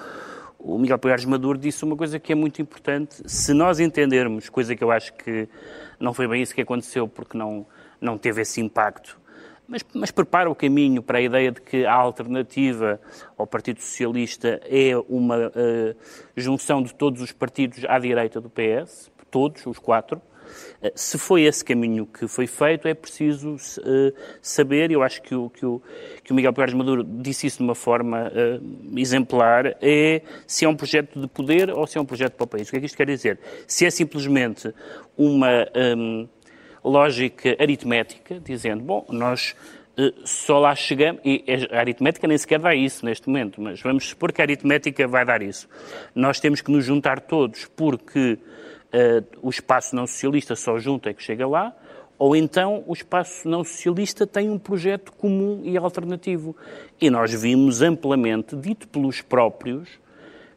[0.59, 3.23] o Miguel Poiares Maduro disse uma coisa que é muito importante.
[3.27, 5.49] Se nós entendermos, coisa que eu acho que
[5.99, 7.67] não foi bem isso que aconteceu, porque não,
[8.01, 9.21] não teve esse impacto,
[9.67, 13.01] mas, mas, prepara o caminho para a ideia de que a alternativa
[13.37, 15.97] ao Partido Socialista é uma uh,
[16.37, 20.21] junção de todos os partidos à direita do PS, todos, os quatro.
[20.83, 25.35] Uh, se foi esse caminho que foi feito, é preciso uh, saber, eu acho que
[25.35, 25.81] o, que o,
[26.23, 28.31] que o Miguel Pérez Maduro disse isso de uma forma
[28.97, 32.49] exemplar, é se é um projeto de poder ou se é um projeto para o
[32.49, 32.69] país.
[32.69, 33.39] O que é que isto quer dizer?
[33.67, 34.75] Se é simplesmente
[35.17, 35.67] uma...
[35.97, 36.29] Um,
[36.85, 39.55] lógica aritmética, dizendo, bom, nós
[39.99, 44.09] uh, só lá chegamos, e a aritmética nem sequer dá isso neste momento, mas vamos
[44.09, 45.69] supor que a aritmética vai dar isso.
[46.15, 51.15] Nós temos que nos juntar todos porque uh, o espaço não socialista só junta é
[51.15, 51.75] que chega lá,
[52.19, 56.57] ou então o espaço não socialista tem um projeto comum e alternativo.
[57.01, 59.89] E nós vimos amplamente, dito pelos próprios,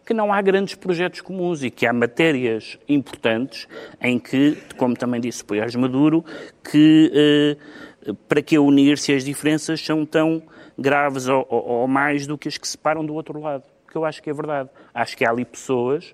[0.05, 3.67] que não há grandes projetos comuns e que há matérias importantes
[3.99, 6.23] em que, como também disse Poiares Maduro,
[6.63, 10.43] que eh, para que unir se as diferenças são tão
[10.77, 13.63] graves ou, ou, ou, mais do que as que separam do outro lado.
[13.89, 14.69] Que eu acho que é verdade.
[14.93, 16.13] Acho que há ali pessoas,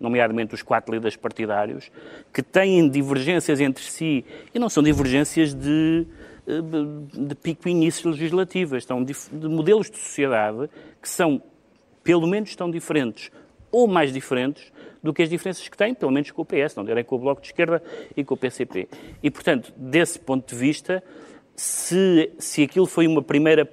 [0.00, 1.90] nomeadamente os quatro líderes partidários,
[2.32, 6.06] que têm divergências entre si e não são divergências de
[6.46, 6.62] eh,
[7.12, 9.14] de pico início legislativas, estão de
[9.48, 10.70] modelos de sociedade
[11.02, 11.42] que são
[12.06, 13.32] pelo menos estão diferentes
[13.70, 16.84] ou mais diferentes do que as diferenças que têm, pelo menos com o PS, não
[16.84, 17.82] direi com o Bloco de Esquerda
[18.16, 18.88] e com o PCP.
[19.22, 21.02] E, portanto, desse ponto de vista,
[21.54, 23.68] se, se aquilo foi uma primeira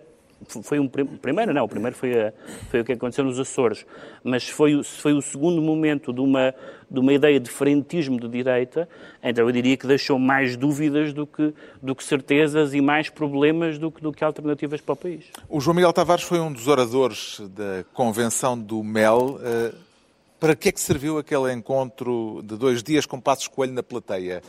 [0.64, 2.34] foi um primeiro não, o primeiro foi, a,
[2.70, 3.86] foi o que aconteceu nos Açores,
[4.24, 6.54] mas foi, foi o segundo momento de uma,
[6.90, 8.88] de uma ideia de frentismo de direita,
[9.22, 13.78] então eu diria que deixou mais dúvidas do que, do que certezas e mais problemas
[13.78, 15.26] do que, do que alternativas para o país.
[15.50, 19.40] O João Miguel Tavares foi um dos oradores da convenção do MEL.
[19.44, 19.74] Eh,
[20.44, 24.42] para que é que serviu aquele encontro de dois dias com Passos Coelho na plateia,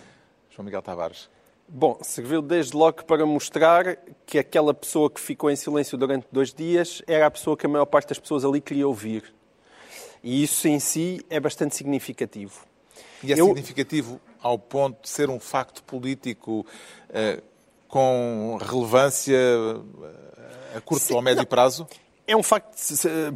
[0.50, 1.28] João Miguel Tavares?
[1.68, 3.96] Bom, serviu desde logo para mostrar
[4.26, 7.68] que aquela pessoa que ficou em silêncio durante dois dias era a pessoa que a
[7.68, 9.34] maior parte das pessoas ali queria ouvir.
[10.22, 12.64] E isso em si é bastante significativo.
[13.22, 13.46] E é Eu...
[13.46, 16.66] significativo ao ponto de ser um facto político
[17.08, 17.42] eh,
[17.88, 21.46] com relevância eh, a curto Sim, ou médio não.
[21.46, 21.86] prazo?
[22.26, 22.76] É um facto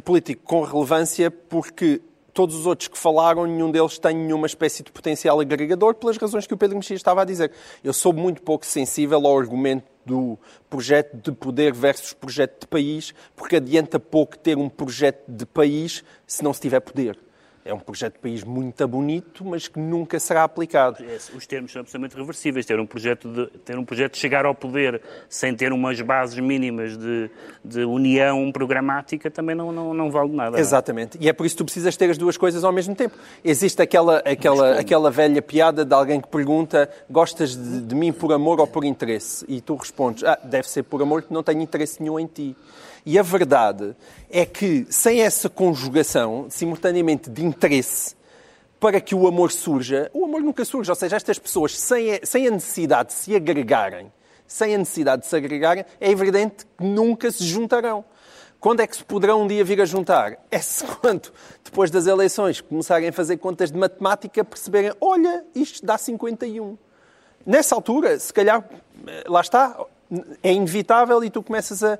[0.03, 2.01] político com relevância porque
[2.33, 6.47] todos os outros que falaram, nenhum deles tem nenhuma espécie de potencial agregador, pelas razões
[6.47, 7.51] que o Pedro Mexia estava a dizer.
[7.83, 10.37] Eu sou muito pouco sensível ao argumento do
[10.69, 16.03] projeto de poder versus projeto de país, porque adianta pouco ter um projeto de país
[16.25, 17.17] se não se tiver poder
[17.65, 21.03] é um projeto de país muito bonito, mas que nunca será aplicado.
[21.03, 22.65] É, os termos são absolutamente reversíveis.
[22.65, 26.39] Ter um projeto de, ter um projeto de chegar ao poder sem ter umas bases
[26.39, 27.29] mínimas de,
[27.63, 30.57] de união programática também não, não, não vale nada.
[30.57, 30.59] É?
[30.59, 31.17] Exatamente.
[31.19, 33.15] E é por isso que tu precisas ter as duas coisas ao mesmo tempo.
[33.43, 38.31] Existe aquela, aquela, aquela velha piada de alguém que pergunta gostas de, de mim por
[38.33, 39.45] amor ou por interesse?
[39.47, 42.55] E tu respondes, ah, deve ser por amor que não tenho interesse nenhum em ti.
[43.09, 43.95] E a verdade
[44.29, 48.15] é que, sem essa conjugação, simultaneamente, de interesse
[48.79, 50.91] para que o amor surja, o amor nunca surge.
[50.91, 54.13] Ou seja, estas pessoas, sem a, sem a necessidade de se agregarem,
[54.45, 58.05] sem a necessidade de se agregarem, é evidente que nunca se juntarão.
[58.59, 60.37] Quando é que se poderão um dia vir a juntar?
[60.51, 65.83] É se quando, depois das eleições, começarem a fazer contas de matemática, perceberem, olha, isto
[65.83, 66.77] dá 51.
[67.43, 68.63] Nessa altura, se calhar,
[69.25, 69.83] lá está,
[70.43, 71.97] é inevitável e tu começas a,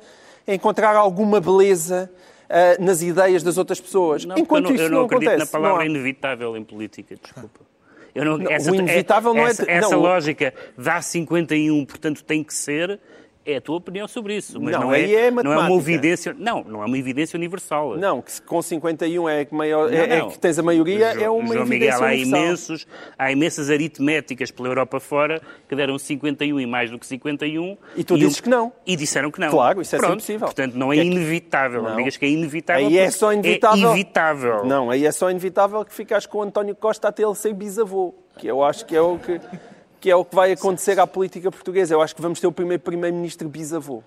[0.54, 2.12] encontrar alguma beleza
[2.50, 4.26] uh, nas ideias das outras pessoas.
[4.26, 7.16] Não, Enquanto eu não, isso eu não, não acredito acontece, na palavra inevitável em política,
[7.22, 7.62] desculpa.
[8.16, 9.52] Não, essa, o inevitável não é...
[9.52, 13.00] Essa, essa lógica dá 51, portanto tem que ser,
[13.46, 16.36] é a tua opinião sobre isso, mas Não, não, é, é não é uma evidência,
[16.38, 17.98] não, não é uma evidência universal.
[17.98, 20.30] Não, que com 51 é que, maior, Não, é, é não.
[20.30, 22.40] que tens a maioria, Jo- é uma João evidência Miguel, há, universal.
[22.42, 27.78] imensos, há imensas aritméticas pela Europa fora que deram 51 e mais do que 51.
[27.96, 28.72] E tu dizes o- que não.
[28.86, 29.50] E disseram que não.
[29.50, 30.46] Claro, isso é Pronto, possível.
[30.48, 31.82] Portanto, não é é inevitável.
[31.82, 32.88] Não digas que é inevitável.
[32.88, 33.90] Aí é só inevitável.
[33.90, 34.66] É evitável.
[34.66, 38.14] Não, aí é só inevitável que ficares com o António Costa até ele ser bisavô,
[38.38, 39.40] que eu acho que é o que,
[40.00, 41.94] que, é o que vai acontecer à política portuguesa.
[41.94, 44.04] Eu acho que vamos ter o primeiro primeiro-ministro bisavô.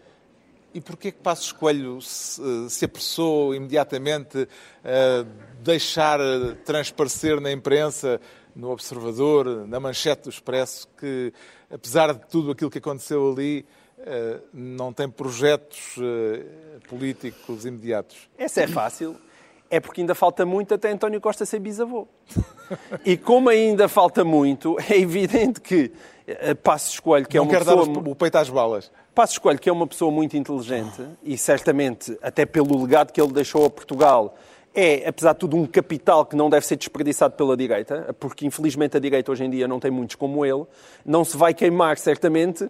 [0.75, 4.49] E porquê que Passos Coelho se, se apressou imediatamente
[4.83, 5.25] a
[5.63, 6.19] deixar
[6.65, 8.21] transparecer na imprensa,
[8.57, 11.33] no Observador, na manchete do Expresso, que
[11.71, 13.67] apesar de tudo aquilo que aconteceu ali,
[13.99, 16.45] eh, não tem projetos eh,
[16.89, 18.29] políticos imediatos?
[18.37, 19.17] Essa é fácil.
[19.73, 22.07] É porque ainda falta muito até António Costa ser bisavô.
[23.05, 25.93] E como ainda falta muito, é evidente que
[26.27, 28.09] eh, Passos Coelho, que é não uma quer dar pessoa...
[28.09, 28.91] o peito às balas.
[29.15, 33.33] Passos Coelho, que é uma pessoa muito inteligente e certamente, até pelo legado que ele
[33.33, 34.35] deixou a Portugal,
[34.75, 38.97] é, apesar de tudo, um capital que não deve ser desperdiçado pela direita, porque infelizmente
[38.97, 40.65] a direita hoje em dia não tem muitos como ele.
[41.05, 42.69] Não se vai queimar, certamente,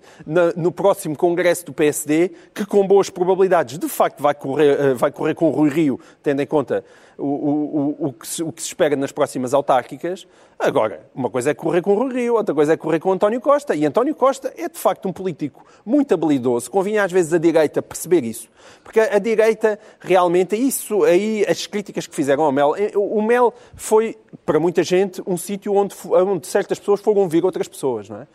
[0.56, 5.12] no próximo congresso do PSD, que com boas probabilidades, de facto, vai correr, eh, vai
[5.12, 6.84] correr com o Rui Rio, tendo em conta
[7.22, 10.26] o, o, o, o que se, o que se espera nas próximas autárquicas.
[10.58, 13.74] Agora, uma coisa é correr com o Rio, outra coisa é correr com António Costa.
[13.74, 16.70] E António Costa é, de facto, um político muito habilidoso.
[16.70, 18.48] Convinha, às vezes, a direita perceber isso.
[18.82, 22.74] Porque a, direita, realmente, isso aí, as críticas que fizeram ao Mel...
[22.76, 27.28] eh, O, o Mel foi, para muita gente, um sítio onde, onde certas pessoas foram
[27.28, 28.26] ver outras pessoas, não é?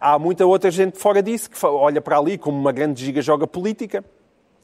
[0.00, 4.04] Há muita outra gente fora disso que olha para ali como uma grande giga-joga política.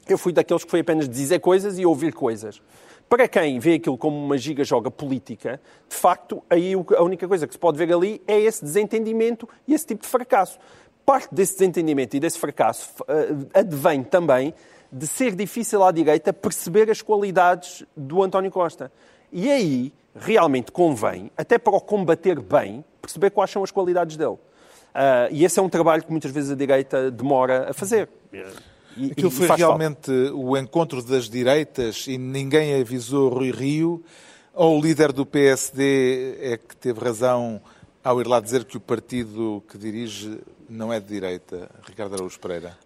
[0.05, 2.61] Eu fui daqueles que foi apenas dizer coisas e ouvir coisas.
[3.09, 7.53] Para quem vê aquilo como uma giga-joga política, de facto, aí a única coisa que
[7.53, 10.59] se pode ver ali é esse desentendimento e esse tipo de fracasso.
[11.03, 14.53] Parte desse desentendimento e desse fracasso eh, advém também
[14.91, 18.91] de ser difícil à direita perceber as qualidades do António Costa.
[19.31, 24.37] E aí, realmente convém, até para o combater bem, perceber quais são as qualidades dele.
[24.93, 28.07] Ah, e esse é um trabalho que muitas vezes a direita demora a fazer.
[28.99, 29.77] E- Aquilo e foi faz falta.
[29.77, 34.03] realmente o encontro das direitas e ninguém avisou Rui Rio?
[34.53, 37.61] Ou o líder do PSD é que teve razão
[38.03, 42.39] ao ir lá dizer que o partido que dirige não é de direita, Ricardo Araújo
[42.39, 42.77] Pereira?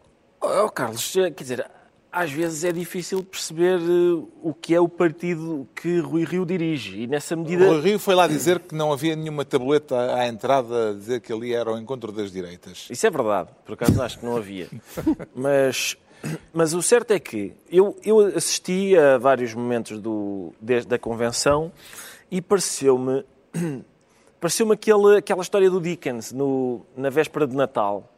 [0.42, 1.66] Oh, Carlos, eh, quer dizer,
[2.12, 7.02] às vezes é difícil perceber eh, o que é o partido que Rui Rio dirige.
[7.04, 7.66] E nessa medida.
[7.68, 11.32] Rui Rio foi lá dizer que não havia nenhuma tabuleta à entrada a dizer que
[11.34, 12.88] ali era o encontro das direitas.
[12.90, 14.68] Isso é verdade, por acaso acho que não havia.
[15.34, 15.96] Mas,
[16.54, 21.72] mas o certo é que eu, eu assisti a vários momentos do, desde da convenção
[22.32, 23.26] e pareceu-me
[24.44, 28.10] pareceu-me aquele, aquela história do Dickens no, na véspera de Natal.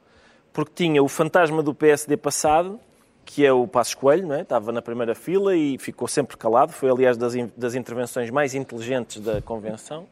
[0.52, 2.80] Porque tinha o fantasma do PSD passado,
[3.24, 4.42] que é o Passos Coelho, não é?
[4.42, 6.72] estava na primeira fila e ficou sempre calado.
[6.72, 10.08] Foi, aliás, das, das intervenções mais inteligentes da convenção.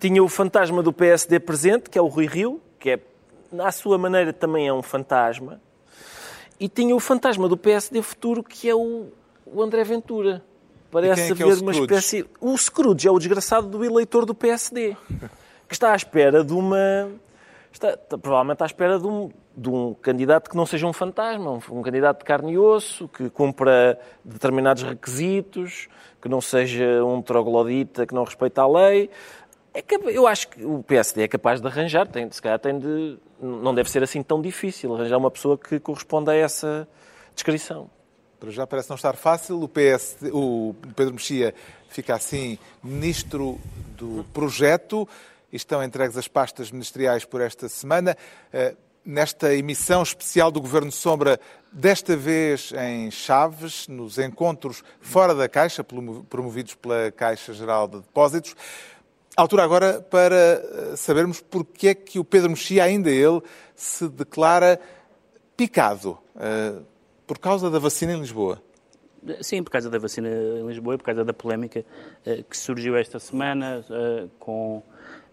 [0.00, 3.00] Tinha o fantasma do PSD presente, que é o Rui Rio, que é,
[3.60, 5.60] à sua maneira também é um fantasma.
[6.58, 9.08] E tinha o fantasma do PSD futuro, que é o,
[9.44, 10.42] o André Ventura.
[10.90, 11.80] Parece é é haver uma Scrooge?
[11.80, 12.26] espécie.
[12.40, 14.96] O Scrooge é o desgraçado do eleitor do PSD,
[15.68, 17.10] que está à espera de uma.
[17.72, 21.50] Está, está- provavelmente à espera de um, de um candidato que não seja um fantasma,
[21.52, 25.88] um, um candidato de carne e osso, que cumpra determinados requisitos,
[26.22, 29.10] que não seja um troglodita que não respeita a lei.
[29.74, 33.18] É eu acho que o PSD é capaz de arranjar, tem, se calhar tem de.
[33.40, 36.88] Não deve ser assim tão difícil arranjar uma pessoa que corresponda a essa
[37.34, 37.90] descrição.
[38.40, 39.60] Para já parece não estar fácil.
[39.62, 41.54] O, PSD, o Pedro Mexia
[41.88, 43.58] fica assim ministro
[43.96, 45.08] do projeto.
[45.52, 48.16] Estão entregues as pastas ministeriais por esta semana.
[48.52, 48.74] Eh,
[49.08, 51.38] Nesta emissão especial do Governo Sombra,
[51.70, 57.98] desta vez em Chaves, nos encontros fora da Caixa, promo- promovidos pela Caixa Geral de
[57.98, 58.56] Depósitos.
[59.36, 63.40] Altura agora para eh, sabermos porque é que o Pedro Mexia, ainda ele,
[63.74, 64.80] se declara
[65.56, 66.74] picado eh,
[67.26, 68.62] por causa da vacina em Lisboa.
[69.42, 71.84] Sim, por causa da vacina em Lisboa e por causa da polémica
[72.24, 74.82] eh, que surgiu esta semana eh, com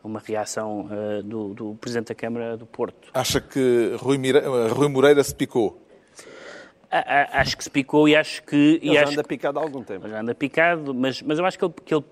[0.04, 0.90] uma reação
[1.24, 3.08] do, do Presidente da Câmara do Porto.
[3.14, 5.82] Acha que Rui, Mira- Rui Moreira se picou?
[6.92, 6.98] A-
[7.38, 8.80] a- acho que se picou e acho que...
[8.84, 10.10] e Ele já acho anda picado há algum tempo.
[10.10, 12.04] já anda picado, mas, mas eu acho que ele, que ele,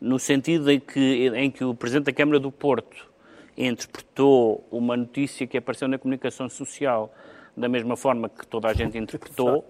[0.00, 3.08] no sentido em que, em que o Presidente da Câmara do Porto
[3.56, 7.12] interpretou uma notícia que apareceu na comunicação social
[7.56, 9.64] da mesma forma que toda a gente interpretou,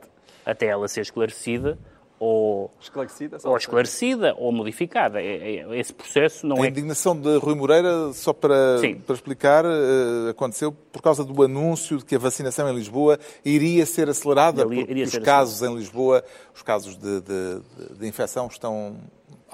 [0.45, 1.79] até ela ser esclarecida,
[2.19, 5.21] ou esclarecida, ou, esclarecida, ou modificada.
[5.21, 6.63] É, é, esse processo não a é...
[6.63, 11.99] A indignação de Rui Moreira, só para, para explicar, uh, aconteceu por causa do anúncio
[11.99, 16.25] de que a vacinação em Lisboa iria ser acelerada, Ele, porque os casos em Lisboa,
[16.55, 17.61] os casos de, de,
[17.99, 18.97] de, infecção estão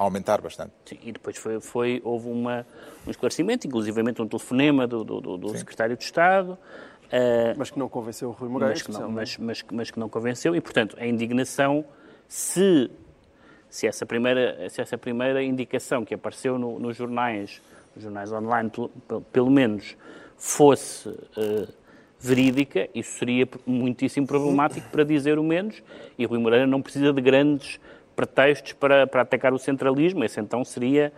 [0.02, 0.72] a aumentar bastante.
[0.84, 2.66] Sim, e depois foi, foi houve uma,
[3.06, 6.58] um esclarecimento, inclusivamente um telefonema do, do, do secretário de Estado,
[7.12, 8.72] Uh, mas que não convenceu o Rui Moreira.
[8.72, 11.84] Mas que, não, mas, mas, mas que não convenceu e, portanto, a indignação,
[12.26, 12.90] se,
[13.68, 17.60] se, essa, primeira, se essa primeira indicação que apareceu no, nos jornais,
[17.94, 18.70] nos jornais online,
[19.06, 19.94] pelo, pelo menos,
[20.38, 21.68] fosse uh,
[22.18, 25.82] verídica, isso seria muitíssimo problemático, para dizer o menos,
[26.16, 27.78] e Rui Moreira não precisa de grandes
[28.14, 31.12] pretextos para, para atacar o centralismo, esse então seria,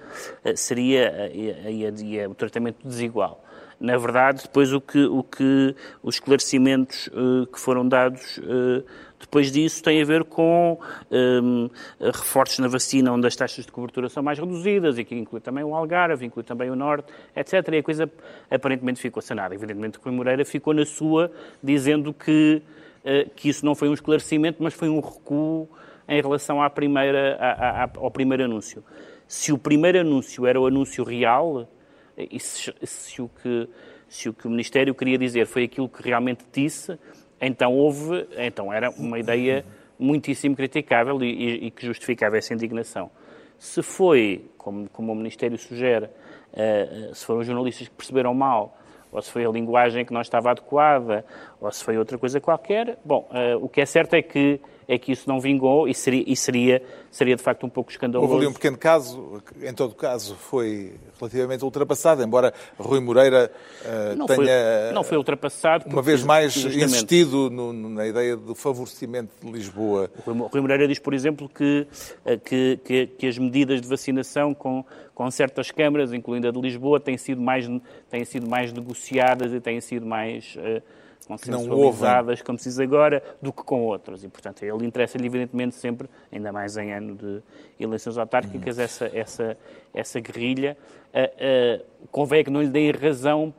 [0.45, 3.43] eh, seria uh, o tratamento desigual
[3.81, 8.85] na verdade, depois o que, o que os esclarecimentos uh, que foram dados uh,
[9.25, 10.79] depois disso têm a ver com
[11.11, 15.41] um, reforços na vacina onde as taxas de cobertura são mais reduzidas, e que inclui
[15.41, 17.55] também o Algarve, inclui também o Norte, etc.
[17.73, 18.11] E a coisa
[18.51, 19.55] aparentemente ficou sanada.
[19.55, 22.63] Evidentemente, Rui Moreira ficou na sua, dizendo que,
[23.01, 25.69] uh, que isso não foi um esclarecimento, mas foi um recuo
[26.09, 28.85] em relação à primeira, à, à, ao primeiro anúncio.
[29.27, 31.69] Se o primeiro anúncio era o anúncio real,
[32.17, 33.69] e se, se, o que,
[34.09, 36.99] se o que o Ministério queria dizer foi aquilo que realmente disse,
[37.41, 39.65] então houve, então era uma ideia
[39.99, 43.11] muitíssimo criticável e, e, e que justificava essa indignação.
[43.59, 48.77] Se foi, como, como o Ministério sugere, uh, se foram os jornalistas que perceberam mal,
[49.11, 51.25] ou se foi a linguagem que não estava adequada,
[51.61, 54.99] ou se foi outra coisa qualquer, bom, uh, o que é certo é que é
[54.99, 58.33] que isso não vingou e seria, e seria, seria de facto um pouco escandaloso.
[58.33, 63.51] Houve ali um pequeno caso, em todo caso foi relativamente ultrapassado, embora Rui Moreira
[63.83, 66.85] uh, não tenha foi, não foi ultrapassado uma vez mais justamente.
[66.85, 70.11] insistido no, na ideia do favorecimento de Lisboa.
[70.27, 71.87] Rui Moreira diz, por exemplo, que,
[72.25, 76.61] eh, que, que, que as medidas de vacinação com, com certas câmaras, incluindo a de
[76.61, 77.67] Lisboa, têm sido mais,
[78.11, 80.57] têm sido mais negociadas e têm sido mais...
[80.57, 80.83] Uh,
[81.27, 84.25] consensualizadas, como se diz agora, do que com outras.
[84.25, 87.43] E, portanto, ele interessa-lhe, evidentemente, sempre, ainda mais em ano de
[87.79, 88.85] eleições autárquicas, uhum.
[88.85, 89.57] essa, essa,
[89.93, 90.77] essa guerrilha.
[91.13, 93.55] Uh, uh, convém que não lhe deem razão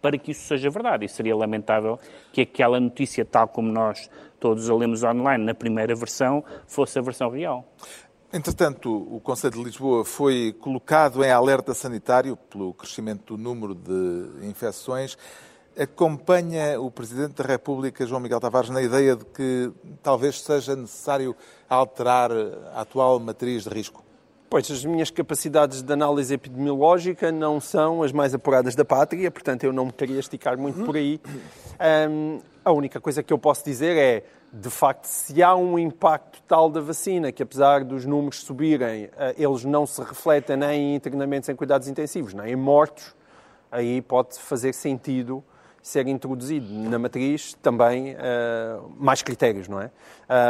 [0.00, 1.04] para que isso seja verdade.
[1.04, 1.98] E seria lamentável
[2.32, 7.02] que aquela notícia, tal como nós todos a lemos online na primeira versão, fosse a
[7.02, 7.66] versão real.
[8.32, 14.46] Entretanto, o Conselho de Lisboa foi colocado em alerta sanitário pelo crescimento do número de
[14.46, 15.18] infecções
[15.78, 21.34] acompanha o Presidente da República, João Miguel Tavares, na ideia de que talvez seja necessário
[21.68, 22.30] alterar
[22.74, 24.02] a atual matriz de risco?
[24.48, 29.62] Pois, as minhas capacidades de análise epidemiológica não são as mais apuradas da pátria, portanto
[29.62, 31.20] eu não me queria esticar muito por aí.
[32.10, 36.42] Um, a única coisa que eu posso dizer é, de facto, se há um impacto
[36.48, 40.94] tal da vacina que, apesar dos números subirem, eh, eles não se refletem nem em
[40.96, 43.14] internamentos em cuidados intensivos, nem em mortos,
[43.70, 45.44] aí pode fazer sentido
[45.82, 49.90] ser introduzido na matriz também uh, mais critérios, não é?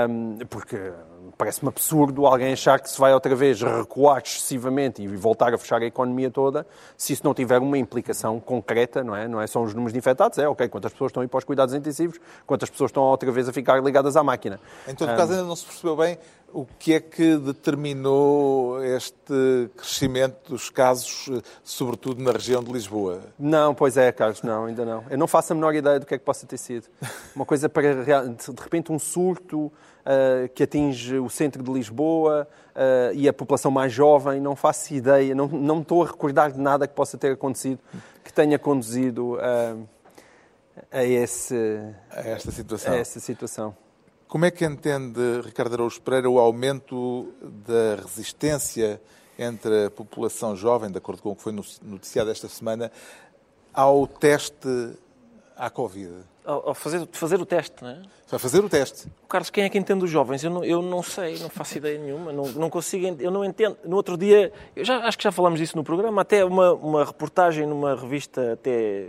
[0.09, 0.93] Um, porque
[1.39, 5.81] parece-me absurdo alguém achar que se vai outra vez recuar excessivamente e voltar a fechar
[5.81, 6.67] a economia toda
[6.97, 9.29] se isso não tiver uma implicação concreta, não é?
[9.29, 11.45] Não é só os números de infectados, é ok, quantas pessoas estão aí para os
[11.45, 14.61] cuidados intensivos, quantas pessoas estão outra vez a ficar ligadas à máquina.
[14.87, 16.19] Em todo um, caso, ainda não se percebeu bem
[16.53, 21.29] o que é que determinou este crescimento dos casos,
[21.63, 23.21] sobretudo na região de Lisboa?
[23.39, 25.05] Não, pois é, Carlos, não, ainda não.
[25.11, 26.89] Eu não faço a menor ideia do que é que possa ter sido.
[27.35, 33.15] Uma coisa para, de repente, um surto uh, que atinge o centro de Lisboa uh,
[33.15, 36.87] e a população mais jovem, não faço ideia, não, não estou a recordar de nada
[36.87, 37.79] que possa ter acontecido
[38.25, 41.55] que tenha conduzido a, a, esse,
[42.11, 42.93] a esta situação.
[42.93, 43.75] A essa situação.
[44.31, 49.03] Como é que entende, Ricardo Araújo Pereira, o aumento da resistência
[49.37, 52.93] entre a população jovem, de acordo com o que foi noticiado esta semana,
[53.75, 54.69] ao teste
[55.57, 56.15] à Covid?
[56.45, 58.03] Ao fazer, fazer o teste, não é?
[58.29, 59.09] Vai fazer o teste.
[59.29, 60.45] Carlos, quem é que entende os jovens?
[60.45, 63.79] Eu não, eu não sei, não faço ideia nenhuma, não, não consigo, eu não entendo.
[63.85, 67.05] No outro dia, eu já, acho que já falamos disso no programa, até uma, uma
[67.05, 69.09] reportagem numa revista até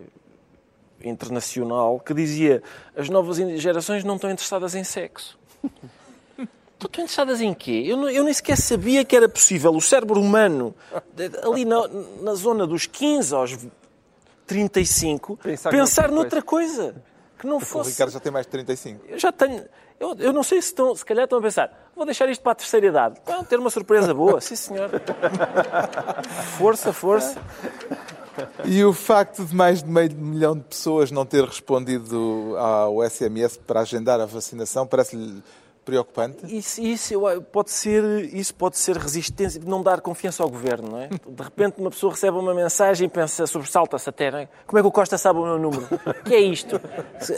[1.04, 2.62] internacional que dizia
[2.96, 5.38] as novas gerações não estão interessadas em sexo.
[6.88, 7.84] Estão interessadas em quê?
[7.86, 10.74] Eu, não, eu, nem sequer sabia que era possível o cérebro humano,
[11.44, 11.88] ali na,
[12.24, 13.58] na zona dos 15 aos
[14.48, 16.96] 35, pensar, pensar noutra coisa.
[17.38, 17.90] Que não fosse...
[17.90, 19.06] O Ricardo já tem mais de 35.
[19.08, 19.64] Eu já tenho...
[20.00, 22.54] Eu, eu não sei se estão, se calhar estão a pensar, vou deixar isto para
[22.54, 23.22] a terceira idade.
[23.26, 24.42] Vão ter uma surpresa boa.
[24.42, 24.90] Sim, senhor.
[26.58, 27.40] Força, força.
[28.66, 33.58] E o facto de mais de meio milhão de pessoas não ter respondido ao SMS
[33.58, 35.42] para agendar a vacinação parece-lhe
[35.84, 36.46] preocupante?
[36.56, 37.16] Isso, isso,
[37.52, 38.04] pode ser,
[38.34, 41.08] isso pode ser resistência, não dar confiança ao governo, não é?
[41.08, 44.50] De repente uma pessoa recebe uma mensagem e pensa, sobressalta-se até, não é?
[44.66, 45.88] Como é que o Costa sabe o meu número?
[45.92, 46.80] O que é isto?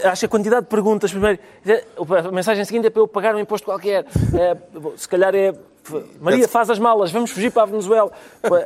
[0.04, 1.40] Acha a quantidade de perguntas primeiro.
[2.28, 4.06] A mensagem seguinte é para eu pagar um imposto qualquer.
[4.38, 4.58] É,
[4.98, 5.54] se calhar é
[6.20, 8.12] Maria, faz as malas, vamos fugir para a Venezuela.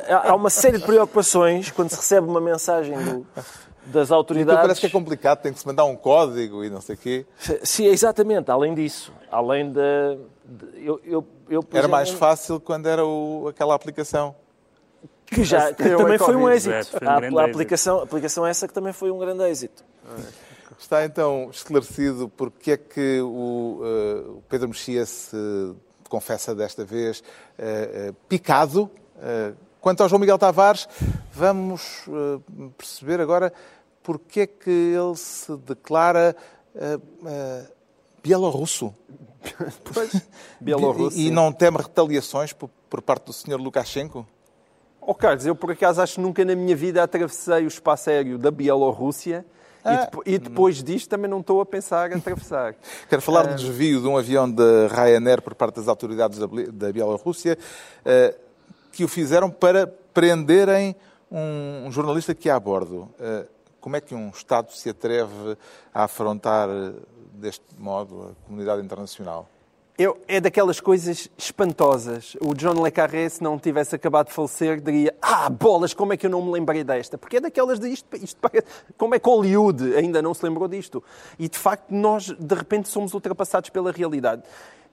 [0.08, 3.26] Há uma série de preocupações quando se recebe uma mensagem do,
[3.88, 4.60] das autoridades.
[4.60, 7.26] parece que é complicado, tem que se mandar um código e não sei o quê.
[7.62, 8.50] Sim, exatamente.
[8.50, 10.16] Além disso, além da.
[10.74, 14.34] Eu, eu, eu, era mais fácil quando era o, aquela aplicação.
[15.26, 16.98] Que já que também foi um êxito.
[16.98, 19.84] Foi um a, a, aplicação, a aplicação essa que também foi um grande êxito.
[20.78, 25.36] Está então esclarecido porque é que o, uh, Pedro Mexia se
[26.08, 28.90] confessa desta vez uh, uh, picado.
[29.80, 30.88] quanto ao João Miguel Tavares,
[31.32, 32.08] vamos
[32.78, 33.52] perceber agora
[34.08, 36.34] porque é que ele se declara
[36.74, 37.68] uh, uh,
[38.22, 38.94] bielorrusso.
[40.58, 41.14] Bielorrusso.
[41.14, 43.60] E, e, não teme retaliações por, por parte do Sr.
[43.60, 44.26] Lukashenko?
[44.98, 48.38] Oh, Carlos, eu por acaso acho que nunca na minha vida atravessei o espaço aéreo
[48.38, 49.44] da Bielorrússia
[49.84, 52.76] ah, e, e, depois disto também não estou a pensar em atravessar.
[53.10, 56.46] Quero falar do ah, desvio de um avião da Ryanair por parte das autoridades da,
[56.72, 57.58] da Bielorrússia
[58.06, 58.38] uh,
[58.90, 60.96] que o fizeram para prenderem
[61.30, 63.10] um, um jornalista que há a bordo.
[63.20, 63.57] Uh,
[63.88, 65.56] como é que um Estado se atreve
[65.94, 66.92] a afrontar eh,
[67.32, 69.48] deste modo a comunidade internacional?
[69.96, 72.36] Eu, é daquelas coisas espantosas.
[72.38, 76.18] O John Le Carré, se não tivesse acabado de falecer, diria: Ah, bolas, como é
[76.18, 77.16] que eu não me lembrei desta?
[77.16, 78.38] Porque é daquelas de isto, isto
[78.98, 81.02] como é que Hollywood ainda não se lembrou disto?
[81.38, 84.42] E de facto, nós de repente somos ultrapassados pela realidade.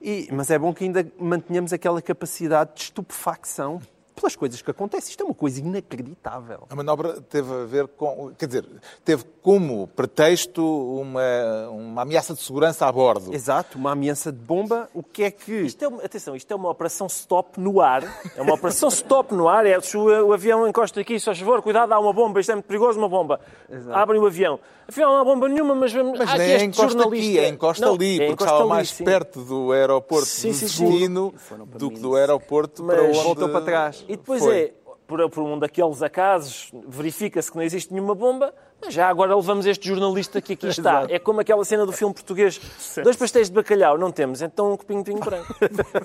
[0.00, 3.78] E, mas é bom que ainda mantenhamos aquela capacidade de estupefacção
[4.16, 5.10] pelas coisas que acontecem.
[5.10, 6.66] Isto é uma coisa inacreditável.
[6.68, 8.32] A manobra teve a ver com.
[8.36, 8.66] Quer dizer,
[9.04, 10.62] teve como pretexto
[11.00, 13.32] uma, uma ameaça de segurança a bordo.
[13.32, 14.88] Exato, uma ameaça de bomba.
[14.94, 15.52] O que é que.
[15.52, 18.02] Isto é, atenção, isto é uma operação stop no ar.
[18.34, 19.66] É uma operação stop no ar.
[19.66, 22.54] É, se o, o avião encosta aqui, só favor, cuidado, há uma bomba, isto é
[22.54, 23.38] muito perigoso, uma bomba.
[23.70, 23.96] Exato.
[23.96, 24.58] Abrem o avião.
[24.88, 26.18] Afinal, não há bomba nenhuma, mas vamos.
[26.18, 29.04] Mas nem é encosta aqui, é encosta não, ali, é porque estava ali, mais sim.
[29.04, 31.34] perto do aeroporto sim, de destino
[31.76, 32.96] do que do aeroporto mas...
[32.96, 33.18] para onde...
[33.18, 34.04] voltou para trás.
[34.08, 34.56] E depois Foi.
[34.56, 34.74] é,
[35.06, 39.64] por, por um daqueles acasos, verifica-se que não existe nenhuma bomba, mas já agora levamos
[39.64, 41.06] este jornalista que aqui está.
[41.08, 42.60] é como aquela cena do filme português.
[42.78, 43.04] Certo.
[43.04, 45.54] Dois pastéis de bacalhau, não temos, então um copinho de vinho branco.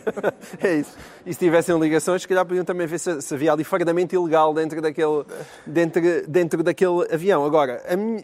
[0.62, 0.96] é isso.
[1.26, 4.54] E se tivessem ligações, se calhar podiam também ver se, se havia ali fardamento ilegal
[4.54, 5.26] dentro daquele,
[5.66, 7.44] dentro, dentro daquele avião.
[7.44, 8.24] Agora, a, minha,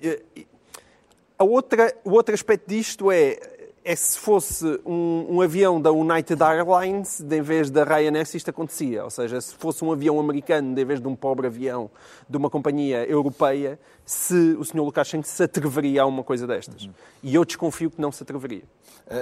[1.39, 3.56] a outra, o outro aspecto disto é
[3.87, 8.49] é se fosse um, um, avião da United Airlines, em vez da Ryanair, se isto
[8.49, 9.01] acontecia.
[9.05, 11.89] Ou seja, se fosse um avião americano, em vez de um pobre avião
[12.29, 14.79] de uma companhia europeia, se o Sr.
[14.79, 16.83] Lukashenko se atreveria a uma coisa destas.
[16.83, 16.91] Uhum.
[17.23, 18.63] E eu desconfio que não se atreveria.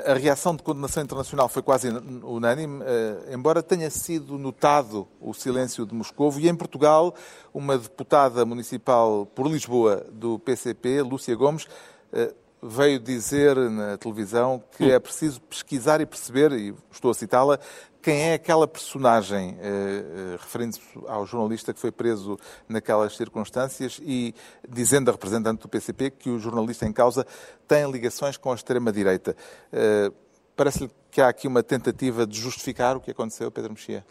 [0.07, 1.89] A reação de condenação internacional foi quase
[2.23, 6.33] unânime, eh, embora tenha sido notado o silêncio de Moscou.
[6.39, 7.13] E em Portugal,
[7.53, 11.67] uma deputada municipal por Lisboa do PCP, Lúcia Gomes,
[12.11, 12.33] eh,
[12.67, 17.59] veio dizer na televisão que é preciso pesquisar e perceber, e estou a citá-la,
[18.01, 22.37] quem é aquela personagem, eh, eh, referindo-se ao jornalista que foi preso
[22.69, 24.35] naquelas circunstâncias e
[24.69, 27.25] dizendo a representante do PCP que o jornalista em causa
[27.67, 29.35] tem ligações com a extrema-direita.
[29.73, 30.11] Eh,
[30.55, 34.05] Parece-lhe que há aqui uma tentativa de justificar o que aconteceu, Pedro Mexia?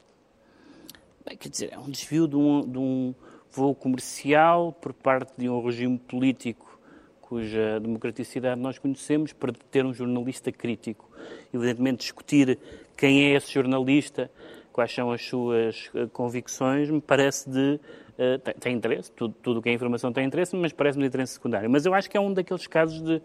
[1.25, 3.15] Bem, quer dizer, é um desvio de um, de um
[3.51, 6.74] voo comercial por parte de um regime político
[7.35, 11.11] cuja democraticidade nós conhecemos, para ter um jornalista crítico.
[11.53, 12.61] Evidentemente, discutir
[12.97, 14.31] quem é esse jornalista,
[14.73, 17.81] quais são as suas eh, convicções, me parece de.
[18.17, 21.33] Uh, tem, tem, interesse, tudo, tudo que é informação tem interesse, mas parece-me de interesse
[21.33, 21.69] secundário.
[21.69, 23.21] Mas eu acho que é um daqueles casos de.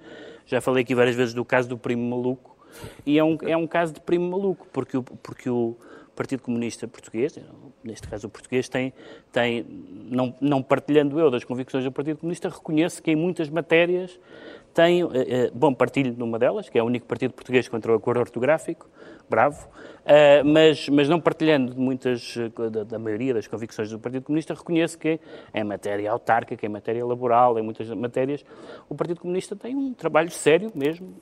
[0.48, 2.58] Já falei aqui várias vezes do caso do primo maluco,
[3.06, 5.78] e é um, é um caso de primo maluco, porque o, porque o
[6.16, 7.38] Partido Comunista Português,
[7.84, 8.94] neste caso o português, tem,
[9.32, 9.66] tem
[10.10, 14.20] não, não partilhando eu das convicções do Partido Comunista, reconhece que em muitas matérias
[14.74, 17.96] tem, eh, eh, bom, partilho numa delas, que é o único partido português contra o
[17.96, 18.88] acordo ortográfico,
[19.30, 22.36] bravo, uh, mas, mas não partilhando muitas,
[22.72, 25.20] da, da, maioria das convicções do Partido Comunista, reconhece que
[25.54, 28.44] em matéria autárquica, em matéria laboral, em muitas matérias,
[28.88, 31.16] o Partido Comunista tem um trabalho sério mesmo,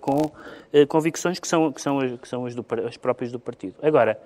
[0.00, 0.30] com
[0.86, 3.76] convicções que são, que são, as, que são as, do, as próprias do partido.
[3.82, 4.20] Agora,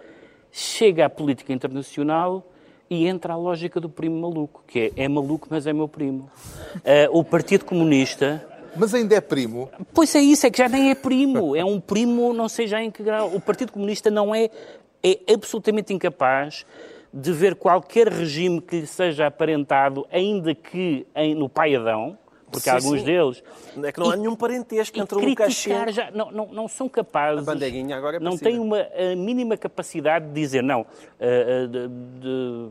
[0.52, 2.46] chega à política internacional
[2.88, 6.30] e entra a lógica do primo maluco, que é, é maluco, mas é meu primo.
[6.76, 8.46] Uh, o Partido Comunista
[8.76, 9.68] mas ainda é primo?
[9.92, 11.56] Pois é isso, é que já nem é primo.
[11.56, 13.28] É um primo, não sei já em que grau.
[13.34, 14.48] O Partido Comunista não é,
[15.02, 16.64] é absolutamente incapaz
[17.12, 22.16] de ver qualquer regime que lhe seja aparentado, ainda que em, no pai Adão,
[22.50, 23.04] porque Sim, alguns sim.
[23.06, 23.42] deles.
[23.84, 25.84] É que não há E- nenhum parentesco entre o Lukashenko.
[25.84, 27.46] criticar já, não, não, não são capazes.
[27.46, 30.84] A bandeirinha agora é Não têm uma a mínima capacidade de dizer, não,
[31.18, 31.88] eh, eh, de-
[32.20, 32.70] de-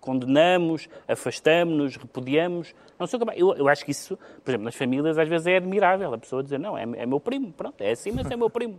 [0.00, 2.74] condenamos, afastamos-nos, repudiamos.
[2.98, 3.40] Não são capazes.
[3.40, 6.42] Eu, eu acho que isso, por exemplo, nas famílias às vezes é admirável a pessoa
[6.42, 8.74] dizer, não, é, é meu primo, pronto, é assim, mas é meu primo.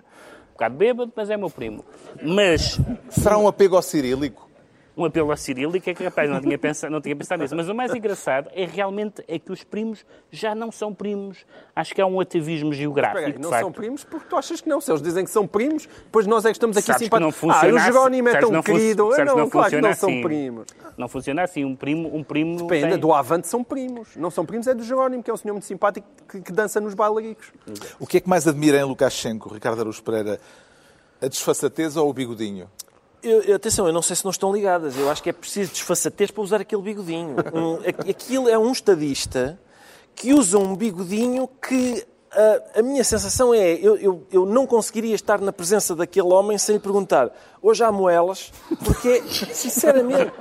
[0.49, 1.83] Um bocado bêbado, mas é meu primo.
[2.21, 2.79] Mas
[3.09, 4.49] Será um apego ao cirílico?
[4.95, 7.55] Um apelo ao cirílico é capaz, não tinha, pensado, não tinha pensado nisso.
[7.55, 11.45] Mas o mais engraçado é realmente é que os primos já não são primos.
[11.75, 13.61] Acho que é um ativismo geográfico, não facto.
[13.63, 14.81] são primos porque tu achas que não.
[14.81, 17.31] Se eles dizem que são primos, depois nós é que estamos aqui Sabes que não
[17.31, 17.63] simpáticos.
[17.63, 19.09] Ah, o assim- Jerónimo é tão não querido.
[19.09, 20.21] que não, não claro que não são assim.
[20.21, 20.65] primos.
[20.97, 21.63] Não funciona assim.
[21.63, 22.97] Um primo, um primo Depende, tem...
[22.99, 24.15] do Avante são primos.
[24.15, 26.79] Não são primos, é do Jerónimo, que é um senhor muito simpático que, que dança
[26.81, 27.51] nos bailaricos.
[27.99, 30.39] O que é que mais admira em Lukashenko, Ricardo Araújo Pereira?
[31.21, 32.67] A desfaçatez ou o bigodinho?
[33.23, 34.97] Eu- atenção, eu não sei se não estão ligadas.
[34.97, 37.35] Eu acho que é preciso desfaçatez para usar aquele bigodinho.
[37.53, 39.59] Um, aqu- aquilo é um estadista
[40.15, 42.03] que usa um bigodinho que
[42.33, 46.57] a, a minha sensação é eu, eu, eu não conseguiria estar na presença daquele homem
[46.57, 47.29] sem lhe perguntar
[47.61, 48.51] hoje há moelas,
[48.85, 49.21] porque,
[49.53, 50.31] sinceramente,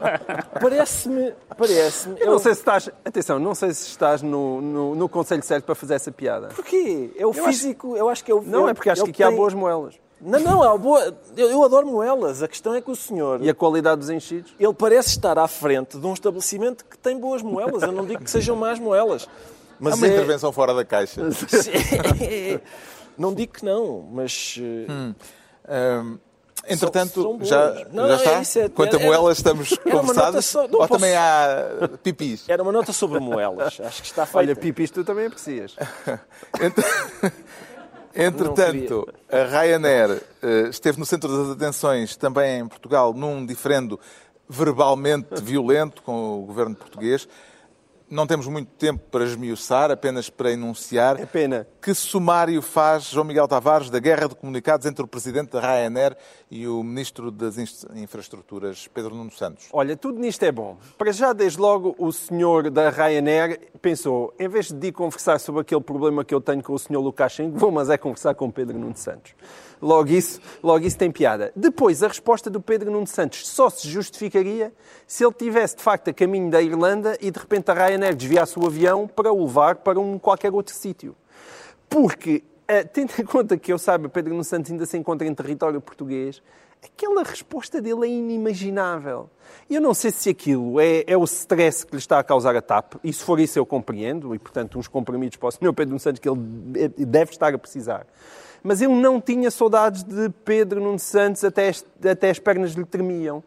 [0.60, 1.34] parece-me.
[1.56, 2.20] Parece-me.
[2.20, 2.88] Eu não sei se estás.
[3.04, 6.48] Atenção, não sei se estás no, no, no conselho certo para fazer essa piada.
[6.48, 7.10] Porquê?
[7.16, 8.42] É o Eu acho- físico, eu acho que é o.
[8.42, 9.94] Não, é porque acho que aqui há tem- boas moelas.
[10.20, 11.16] Não, não, há boa.
[11.36, 12.42] Eu, eu adoro moelas.
[12.42, 13.40] A questão é que o senhor.
[13.42, 14.54] E a qualidade dos enchidos?
[14.60, 17.82] ele parece estar à frente de um estabelecimento que tem boas moelas.
[17.82, 19.24] Eu não digo que sejam más moelas.
[19.24, 19.28] É
[19.78, 21.22] Mas uma é- intervenção fora da caixa.
[23.16, 24.58] não digo que não, mas.
[24.60, 26.18] eh, Hum,
[26.68, 28.40] entretanto, São- são já, Não, já é está?
[28.42, 30.54] isso, é- Quanto a era- moelas estamos conversados?
[30.54, 32.44] não Ou posso- também há pipis?
[32.48, 33.80] Era uma nota sobre moelas.
[33.80, 34.38] Acho que está feita.
[34.38, 35.74] Olha, pipis tu também aprecias.
[36.60, 37.32] Ent-
[38.14, 43.98] Entretanto, a Ryanair eh, esteve no centro das atenções também em Portugal num diferendo
[44.48, 47.28] verbalmente violento com o governo português.
[48.10, 51.64] Não temos muito tempo para esmiuçar, apenas para enunciar É pena.
[51.80, 56.16] que sumário faz João Miguel Tavares da guerra de comunicados entre o presidente da Ryanair
[56.50, 57.56] e o ministro das
[57.94, 59.68] Infraestruturas, Pedro Nuno Santos.
[59.72, 60.76] Olha, tudo nisto é bom.
[60.98, 65.60] Para já, desde logo, o senhor da Ryanair pensou, em vez de ir conversar sobre
[65.60, 68.52] aquele problema que eu tenho com o senhor Lukashenko, vou mas é conversar com o
[68.52, 69.34] Pedro Nuno Santos.
[69.80, 71.52] Logo isso, logo isso tem piada.
[71.56, 74.72] Depois, a resposta do Pedro Nuno Santos só se justificaria
[75.06, 78.58] se ele tivesse, de facto, a caminho da Irlanda e, de repente, a Ryanair desviasse
[78.58, 81.16] o avião para o levar para um qualquer outro sítio.
[81.88, 85.34] Porque, eh, tendo em conta que eu saiba, Pedro Nuno Santos ainda se encontra em
[85.34, 86.42] território português,
[86.84, 89.30] aquela resposta dele é inimaginável.
[89.68, 92.62] Eu não sei se aquilo é, é o stress que lhe está a causar a
[92.62, 95.72] TAP, e se for isso eu compreendo, e portanto uns comprimidos para o Sr.
[95.72, 96.40] Pedro Santos que ele
[96.76, 98.06] eh, deve estar a precisar.
[98.62, 102.84] Mas eu não tinha saudades de Pedro Nuno Santos até as, até as pernas lhe
[102.84, 103.42] tremiam,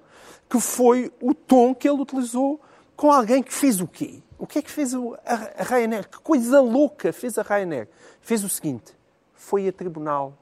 [0.50, 2.60] que foi o tom que ele utilizou
[2.96, 4.22] com alguém que fez o quê?
[4.38, 6.10] O que é que fez o- a, Ryanair?
[6.10, 7.88] Que coisa louca fez a Ryanair?
[8.22, 8.94] Fez o seguinte,
[9.34, 10.34] foi a tribunal.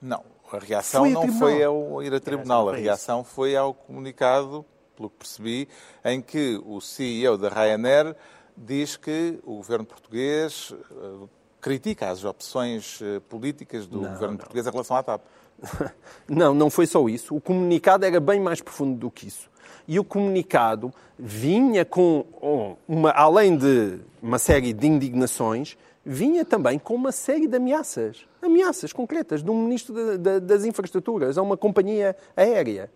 [0.00, 1.48] Não, a reação Foi a não tribunal.
[1.50, 2.68] foi ao ir a tribunal.
[2.70, 4.64] A reação foi ao comunicado,
[4.96, 5.68] pelo que percebi,
[6.04, 8.16] em que o CEO da Ryanair
[8.56, 11.26] diz que o governo português eh,
[11.60, 15.20] critica as opções eh, políticas do governo português em relação à TAP.
[16.28, 17.34] Não, não foi só isso.
[17.36, 19.50] O comunicado era bem mais profundo do que isso.
[19.86, 26.78] E o comunicado vinha com, oh, uma, além de uma série de indignações, vinha também
[26.78, 28.24] com uma série de ameaças.
[28.40, 32.90] Ameaças concretas de um ministro da- da- das infraestruturas a uma companhia aérea.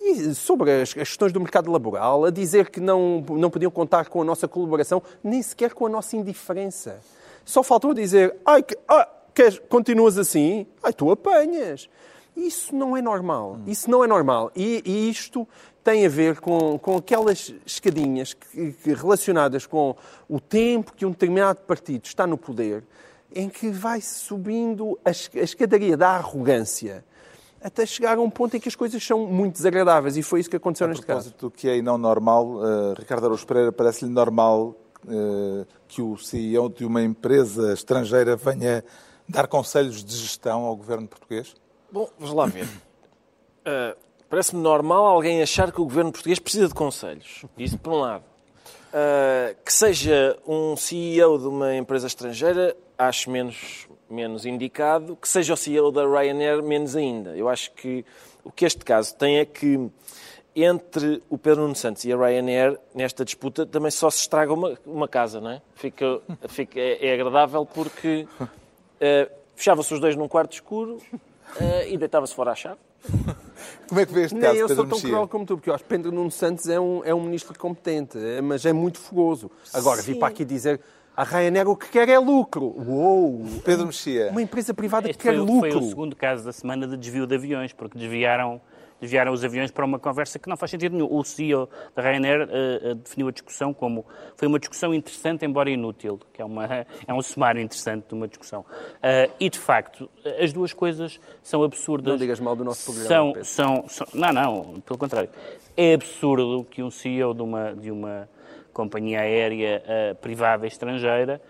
[0.00, 4.08] E sobre as, as questões do mercado laboral, a dizer que não, não podiam contar
[4.08, 7.00] com a nossa colaboração, nem sequer com a nossa indiferença.
[7.44, 10.66] Só faltou dizer, ai, que, ah, queres, continuas assim?
[10.82, 11.88] Ai, tu apanhas.
[12.36, 13.58] Isso não é normal.
[13.66, 14.50] Isso não é normal.
[14.56, 15.46] E, e isto
[15.84, 19.94] tem a ver com, com aquelas escadinhas que, que relacionadas com
[20.28, 22.82] o tempo que um determinado partido está no poder,
[23.34, 27.04] em que vai subindo a, a escadaria da arrogância
[27.64, 30.18] até chegar a um ponto em que as coisas são muito desagradáveis.
[30.18, 31.30] E foi isso que aconteceu A neste caso.
[31.30, 34.76] propósito do que é e não normal, eh, Ricardo Araújo Pereira, parece-lhe normal
[35.88, 38.84] que o CEO de uma empresa estrangeira venha
[39.28, 41.54] dar conselhos de gestão ao governo português?
[41.90, 42.64] Bom, vamos lá ver.
[42.64, 43.96] Uh,
[44.34, 47.44] Parece-me normal alguém achar que o governo português precisa de conselhos.
[47.56, 48.24] Isso por um lado.
[48.88, 55.14] Uh, que seja um CEO de uma empresa estrangeira, acho menos, menos indicado.
[55.14, 57.36] Que seja o CEO da Ryanair, menos ainda.
[57.36, 58.04] Eu acho que
[58.42, 59.88] o que este caso tem é que
[60.56, 64.78] entre o Pedro Nuno Santos e a Ryanair, nesta disputa, também só se estraga uma,
[64.86, 65.62] uma casa, não é?
[65.74, 71.96] Fica, fica, é, é agradável porque uh, fechavam-se os dois num quarto escuro uh, e
[71.96, 72.78] deitava-se fora à chave.
[73.88, 75.10] Como é que vê este Nem caso, eu Pedro sou tão Mexia?
[75.10, 77.58] cruel como tu, porque eu acho que Pedro Nuno Santos é um, é um ministro
[77.58, 79.50] competente, é- mas é muito fogoso.
[79.72, 80.18] Agora, vir Sim.
[80.20, 80.80] para aqui dizer
[81.16, 82.74] A Ryanair o que quer é lucro.
[82.88, 83.44] Uou!
[83.64, 84.30] Pedro Mexia.
[84.30, 85.70] Uma empresa privada Este que quer foi, lucro.
[85.72, 88.60] foi o segundo caso da semana de desvio de aviões, porque desviaram,
[89.04, 91.08] desviaram os aviões para uma conversa que não faz sentido nenhum.
[91.10, 95.70] O CEO da Ryanair uh, uh, definiu a discussão como foi uma discussão interessante, embora
[95.70, 96.64] inútil, que é, uma,
[97.06, 98.60] é um sumário interessante de uma discussão.
[98.60, 100.08] Uh, e, de facto,
[100.40, 102.12] as duas coisas são absurdas.
[102.12, 105.28] Não digas mal do nosso programa, São, são, são, não, não, pelo contrário.
[105.76, 108.28] É absurdo que um CEO de uma, de uma
[108.72, 109.82] companhia aérea
[110.20, 111.40] privada estrangeira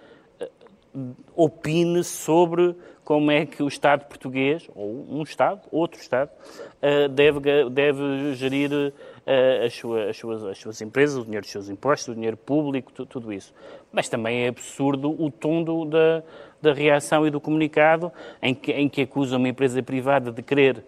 [1.35, 6.31] opine sobre como é que o Estado português, ou um Estado, outro Estado,
[7.13, 8.93] deve, deve gerir
[9.65, 12.93] as, suas, as, suas, as suas empresas, o dinheiro dos seus impostos, o dinheiro público,
[13.07, 13.55] tudo isso.
[13.93, 16.23] Mas também é absurdo o tom da,
[16.61, 18.11] da reação e do comunicado
[18.43, 20.85] em que, em que acusa uma empresa privada de querer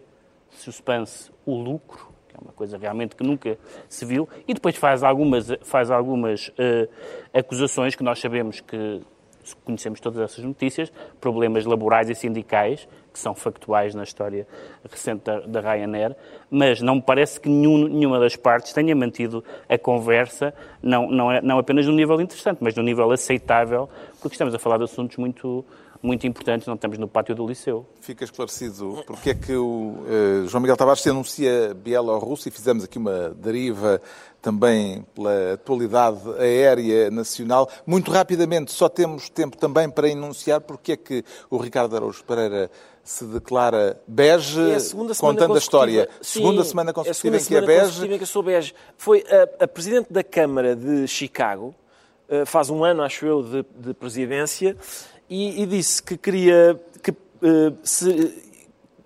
[0.50, 3.58] suspense o lucro, que é uma coisa realmente que nunca
[3.88, 6.88] se viu, e depois faz algumas, faz algumas uh,
[7.32, 9.02] acusações que nós sabemos que
[9.54, 14.46] conhecemos todas essas notícias, problemas laborais e sindicais, que são factuais na história
[14.90, 16.14] recente da, da Ryanair,
[16.50, 21.32] mas não me parece que nenhum, nenhuma das partes tenha mantido a conversa, não, não,
[21.32, 23.88] é, não apenas num nível interessante, mas num nível aceitável,
[24.20, 25.64] porque estamos a falar de assuntos muito,
[26.02, 27.86] muito importantes, não estamos no pátio do Liceu.
[28.00, 29.96] Fica esclarecido porque é que o
[30.44, 34.00] uh, João Miguel Tavares se anuncia Bielorrússia e fizemos aqui uma deriva
[34.40, 37.68] também pela atualidade aérea nacional.
[37.84, 42.70] Muito rapidamente, só temos tempo também para enunciar porque é que o Ricardo Araújo Pereira
[43.06, 46.08] se declara bege, é a contando a história.
[46.20, 48.04] Sim, segunda semana consecutiva é em que é bege.
[48.04, 48.74] Em que eu sou bege.
[48.96, 51.72] Foi a, a Presidente da Câmara de Chicago,
[52.28, 54.76] uh, faz um ano, acho eu, de, de presidência,
[55.28, 58.42] e, e, disse que queria, que, uh, se,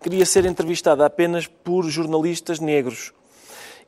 [0.03, 3.13] queria ser entrevistada apenas por jornalistas negros.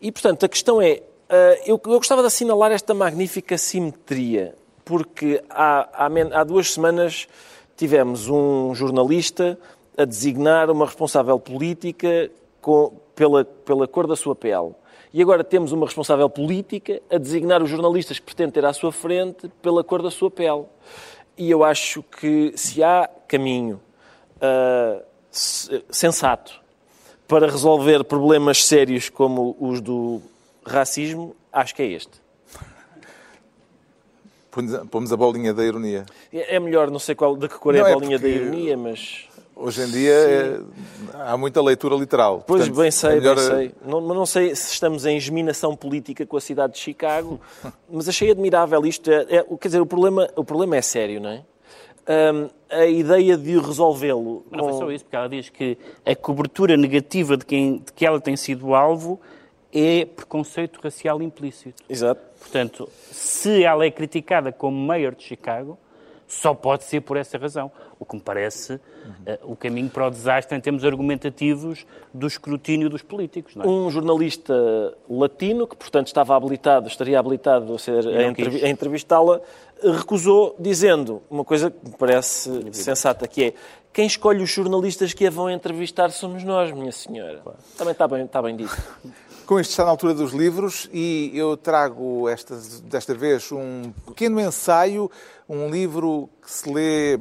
[0.00, 4.54] E, portanto, a questão é, uh, eu, eu, gostava de assinalar esta magnífica simetria,
[4.84, 7.28] porque há, há, há duas semanas
[7.76, 9.58] tivemos um jornalista
[9.96, 12.30] a designar uma responsável política
[12.60, 14.74] com, pela, pela cor da sua pele.
[15.12, 18.90] E agora temos uma responsável política a designar os jornalistas que pretende ter à sua
[18.90, 20.64] frente pela cor da sua pele.
[21.36, 23.80] E eu acho que se há caminho
[24.36, 25.02] uh,
[25.90, 26.60] sensato
[27.26, 30.20] para resolver problemas sérios como os do
[30.64, 32.20] racismo, acho que é este.
[34.90, 36.04] Pomos a bolinha da ironia.
[36.30, 39.26] É melhor, não sei qual, de que cor é a bolinha é da ironia, mas...
[39.54, 40.60] Hoje em dia é,
[41.14, 42.42] há muita leitura literal.
[42.46, 43.36] Pois Portanto, bem sei, é melhor...
[43.36, 43.74] bem sei.
[43.84, 47.40] Não, não sei se estamos em geminação política com a cidade de Chicago,
[47.90, 49.10] mas achei admirável isto.
[49.10, 51.44] É, é, quer dizer, o problema, o problema é sério, não é?
[52.08, 54.44] Um, a ideia de resolvê-lo.
[54.50, 58.04] Não foi só isso, porque ela diz que a cobertura negativa de, quem, de que
[58.04, 59.20] ela tem sido alvo
[59.72, 61.82] é preconceito racial implícito.
[61.88, 62.20] Exato.
[62.40, 65.78] Portanto, se ela é criticada como mayor de Chicago,
[66.32, 67.70] só pode ser por essa razão.
[67.98, 68.80] O que me parece uh,
[69.42, 73.54] o caminho para o desastre em termos argumentativos do escrutínio dos políticos.
[73.56, 73.66] É?
[73.66, 74.54] Um jornalista
[75.08, 79.40] latino, que portanto estava habilitado, estaria habilitado a, ser, a, entrev a entrevistá-la,
[79.82, 83.54] recusou, dizendo uma coisa que me parece sensata, que é
[83.92, 87.40] quem escolhe os jornalistas que a vão entrevistar somos nós, minha senhora.
[87.42, 87.58] Claro.
[87.76, 88.82] Também está bem, está bem dito.
[89.46, 94.40] Com isto está na altura dos livros e eu trago esta, desta vez um pequeno
[94.40, 95.10] ensaio,
[95.48, 97.18] um livro que se lê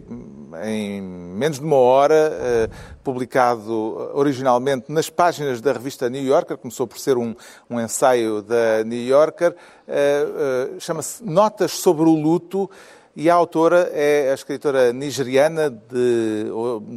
[0.64, 2.70] em menos de uma hora, eh,
[3.04, 7.34] publicado originalmente nas páginas da revista New Yorker, começou por ser um,
[7.70, 9.56] um ensaio da New Yorker,
[9.88, 12.70] eh, eh, chama-se Notas sobre o Luto
[13.16, 16.46] e a autora é a escritora nigeriana de,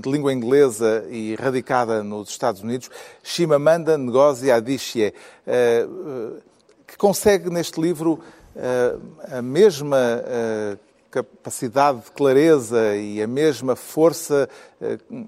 [0.00, 2.90] de, língua inglesa e radicada nos Estados Unidos,
[3.22, 5.12] Shimamanda Ngozi Adichie,
[5.46, 5.86] eh,
[6.86, 8.20] que consegue neste livro
[8.54, 8.96] eh,
[9.32, 10.76] a mesma eh,
[11.10, 14.48] capacidade de clareza e a mesma força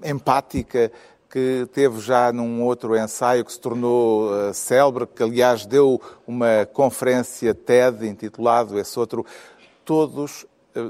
[0.03, 0.91] empática
[1.29, 6.65] que teve já num outro ensaio que se tornou uh, célebre, que aliás deu uma
[6.71, 9.25] conferência TED intitulado esse outro.
[9.83, 10.45] Todos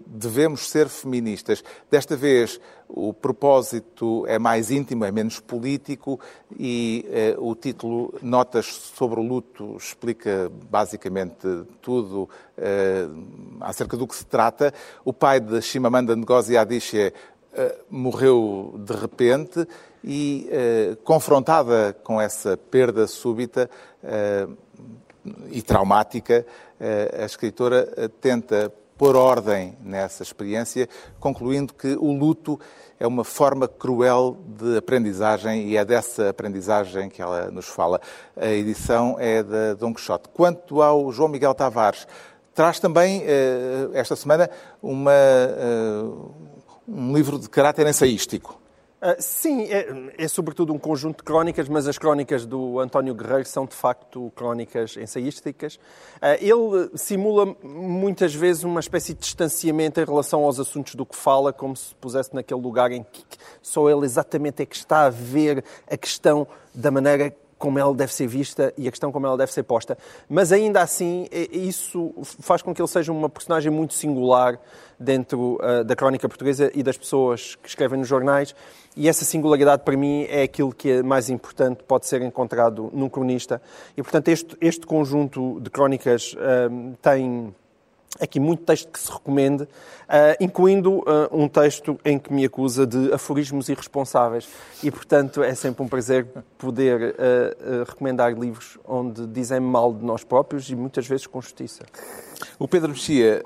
[0.05, 1.63] devemos ser feministas.
[1.89, 6.19] Desta vez o propósito é mais íntimo, é menos político
[6.57, 11.47] e eh, o título Notas sobre o Luto explica basicamente
[11.81, 13.07] tudo eh,
[13.59, 14.73] acerca do que se trata.
[15.03, 17.13] O pai de Shimamanda Ngozi Adichie
[17.53, 19.67] eh, morreu de repente
[20.03, 20.47] e,
[21.03, 23.69] confrontada com essa perda súbita
[25.51, 26.45] e traumática,
[27.19, 30.89] a escritora tenta pôr ordem nessa experiência,
[31.19, 32.59] concluindo que o luto
[32.99, 38.01] é uma forma cruel de aprendizagem e é dessa aprendizagem que ela nos fala.
[38.35, 40.29] A edição é da Dom Quixote.
[40.29, 42.07] Quanto ao João Miguel Tavares,
[42.55, 43.23] traz também,
[43.93, 44.49] esta semana,
[44.81, 45.11] uma,
[46.87, 48.59] um livro de caráter ensaístico.
[48.99, 49.87] Uh, sim, é,
[50.17, 54.31] é, sobretudo um conjunto de crónicas, mas as crónicas do António Guerreiro são de facto
[54.35, 55.75] crónicas ensaísticas.
[55.75, 61.15] Uh, ele simula muitas vezes uma espécie de distanciamento em relação aos assuntos do que
[61.15, 63.23] fala, como se pusesse naquele lugar em que
[63.61, 68.13] só ele exatamente é que está a ver a questão da maneira como ela deve
[68.13, 69.97] ser vista e a questão como ela deve ser posta.
[70.29, 74.59] Mas ainda assim, isso faz com que ele seja uma personagem muito singular
[74.99, 78.55] dentro uh, da crónica portuguesa e das pessoas que escrevem nos jornais.
[78.95, 83.09] E essa singularidade, para mim, é aquilo que é mais importante, pode ser encontrado num
[83.09, 83.61] cronista.
[83.95, 87.53] E, portanto, este, este conjunto de crónicas uh, tem
[88.19, 89.67] aqui muito texto que se recomende, uh,
[90.39, 94.47] incluindo uh, um texto em que me acusa de aforismos irresponsáveis.
[94.83, 96.25] E, portanto, é sempre um prazer
[96.57, 101.85] poder uh, recomendar livros onde dizem mal de nós próprios e muitas vezes com justiça.
[102.57, 103.41] O Pedro Mexia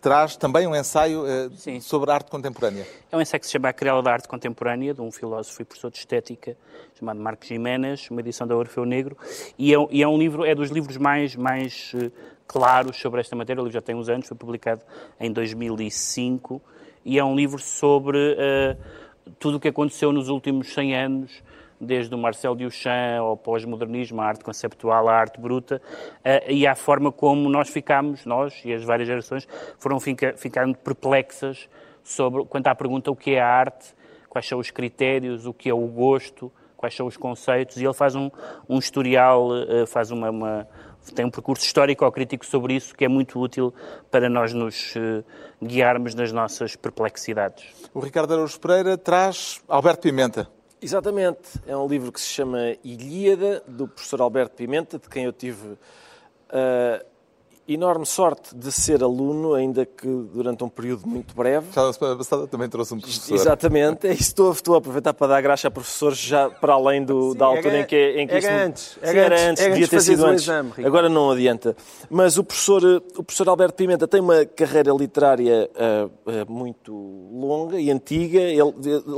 [0.00, 2.86] traz também um ensaio uh, sobre arte contemporânea.
[3.12, 5.64] É um ensaio que se chama A Crela da Arte Contemporânea, de um filósofo e
[5.64, 6.56] professor de estética
[6.98, 9.16] chamado Marcos Jiménez, uma edição da Orfeu Negro,
[9.58, 12.10] e é, e é, um livro, é dos livros mais, mais uh,
[12.50, 13.62] claros sobre esta matéria.
[13.62, 14.82] O livro já tem uns anos, foi publicado
[15.20, 16.60] em 2005,
[17.04, 18.76] e é um livro sobre uh,
[19.38, 21.42] tudo o que aconteceu nos últimos 100 anos
[21.80, 25.80] desde o Marcel Duchamp ao pós-modernismo, a arte conceptual, a arte bruta,
[26.24, 29.46] uh, e à forma como nós ficámos, nós e as várias gerações,
[29.78, 31.68] foram fica, ficando perplexas
[32.02, 33.94] sobre, quanto à pergunta o que é a arte,
[34.28, 37.94] quais são os critérios, o que é o gosto, quais são os conceitos, e ele
[37.94, 38.28] faz um,
[38.68, 40.68] um historial, uh, faz uma, uma,
[41.14, 43.72] tem um percurso histórico ou crítico sobre isso que é muito útil
[44.10, 45.24] para nós nos uh,
[45.62, 47.66] guiarmos nas nossas perplexidades.
[47.92, 50.48] O Ricardo Araújo Pereira traz Alberto Pimenta.
[50.82, 51.60] Exatamente.
[51.66, 55.68] É um livro que se chama Ilíada, do professor Alberto Pimenta, de quem eu tive
[55.68, 55.78] uh,
[57.74, 61.66] enorme sorte de ser aluno, ainda que durante um período muito breve.
[61.72, 63.34] Já na semana passada também trouxe um professor.
[63.34, 64.12] Exatamente, é.
[64.12, 67.46] Estou, estou a aproveitar para dar graça a professores já para além do, Sim, da
[67.46, 68.66] altura era, em que, em que era isso...
[68.66, 70.42] Antes, era, Sim, era antes, antes, devia ter sido antes.
[70.42, 71.76] Exame, Agora não adianta.
[72.08, 72.82] Mas o professor,
[73.16, 78.72] o professor Alberto Pimenta tem uma carreira literária uh, uh, muito longa e antiga, ele,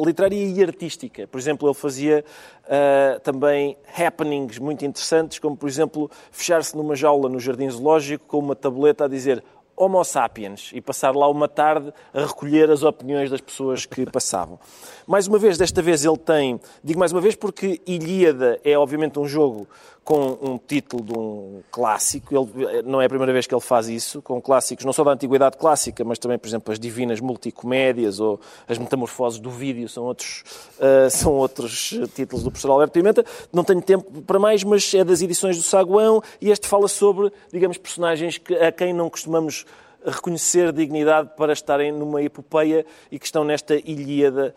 [0.05, 1.27] literária e artística.
[1.27, 2.25] Por exemplo, ele fazia
[2.73, 8.39] uh, também happenings muito interessantes, como, por exemplo, fechar-se numa jaula no Jardim Zoológico com
[8.39, 9.45] uma tableta a dizer
[9.77, 14.59] Homo sapiens e passar lá uma tarde a recolher as opiniões das pessoas que passavam.
[15.07, 19.19] Mais uma vez, desta vez ele tem, digo mais uma vez porque Ilíada é obviamente
[19.19, 19.67] um jogo
[20.05, 22.35] com um título de um clássico.
[22.35, 25.13] Ele, não é a primeira vez que ele faz isso, com clássicos não só da
[25.13, 30.05] antiguidade clássica, mas também, por exemplo, as divinas multicomédias ou as metamorfoses do vídeo são
[30.05, 30.45] outros,
[30.79, 33.25] uh, são outros títulos do professor Alberto Pimenta.
[33.53, 37.33] Não tenho tempo para mais, mas é das edições do Saguão e este fala sobre,
[37.53, 39.65] digamos, personagens que, a quem não costumamos
[40.05, 44.53] reconhecer dignidade para estarem numa epopeia e que estão nesta Ilíada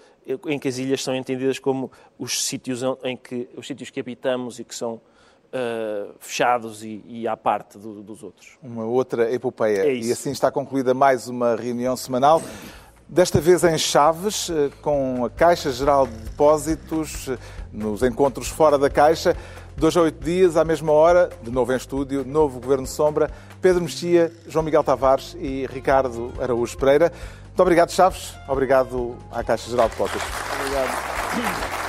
[0.48, 4.60] em que as ilhas são entendidas como os sítios em que os sítios que habitamos
[4.60, 5.00] e que são
[5.54, 8.58] uh, fechados e, e à parte do, dos outros.
[8.62, 9.86] Uma outra epopeia.
[9.86, 12.42] É e assim está concluída mais uma reunião semanal.
[13.08, 17.38] Desta vez em Chaves, eh, com a Caixa Geral de Depósitos, eh,
[17.72, 19.38] nos encontros fora da Caixa.
[19.78, 23.30] Dois a oito dias, à mesma hora, de novo em estúdio, novo Governo Sombra,
[23.62, 27.12] Pedro Mexia, João Miguel Tavares e Ricardo Araújo Pereira.
[27.46, 28.34] Muito obrigado, Chaves.
[28.48, 30.24] Obrigado à Caixa Geral de Depósitos.
[30.60, 31.85] Obrigado.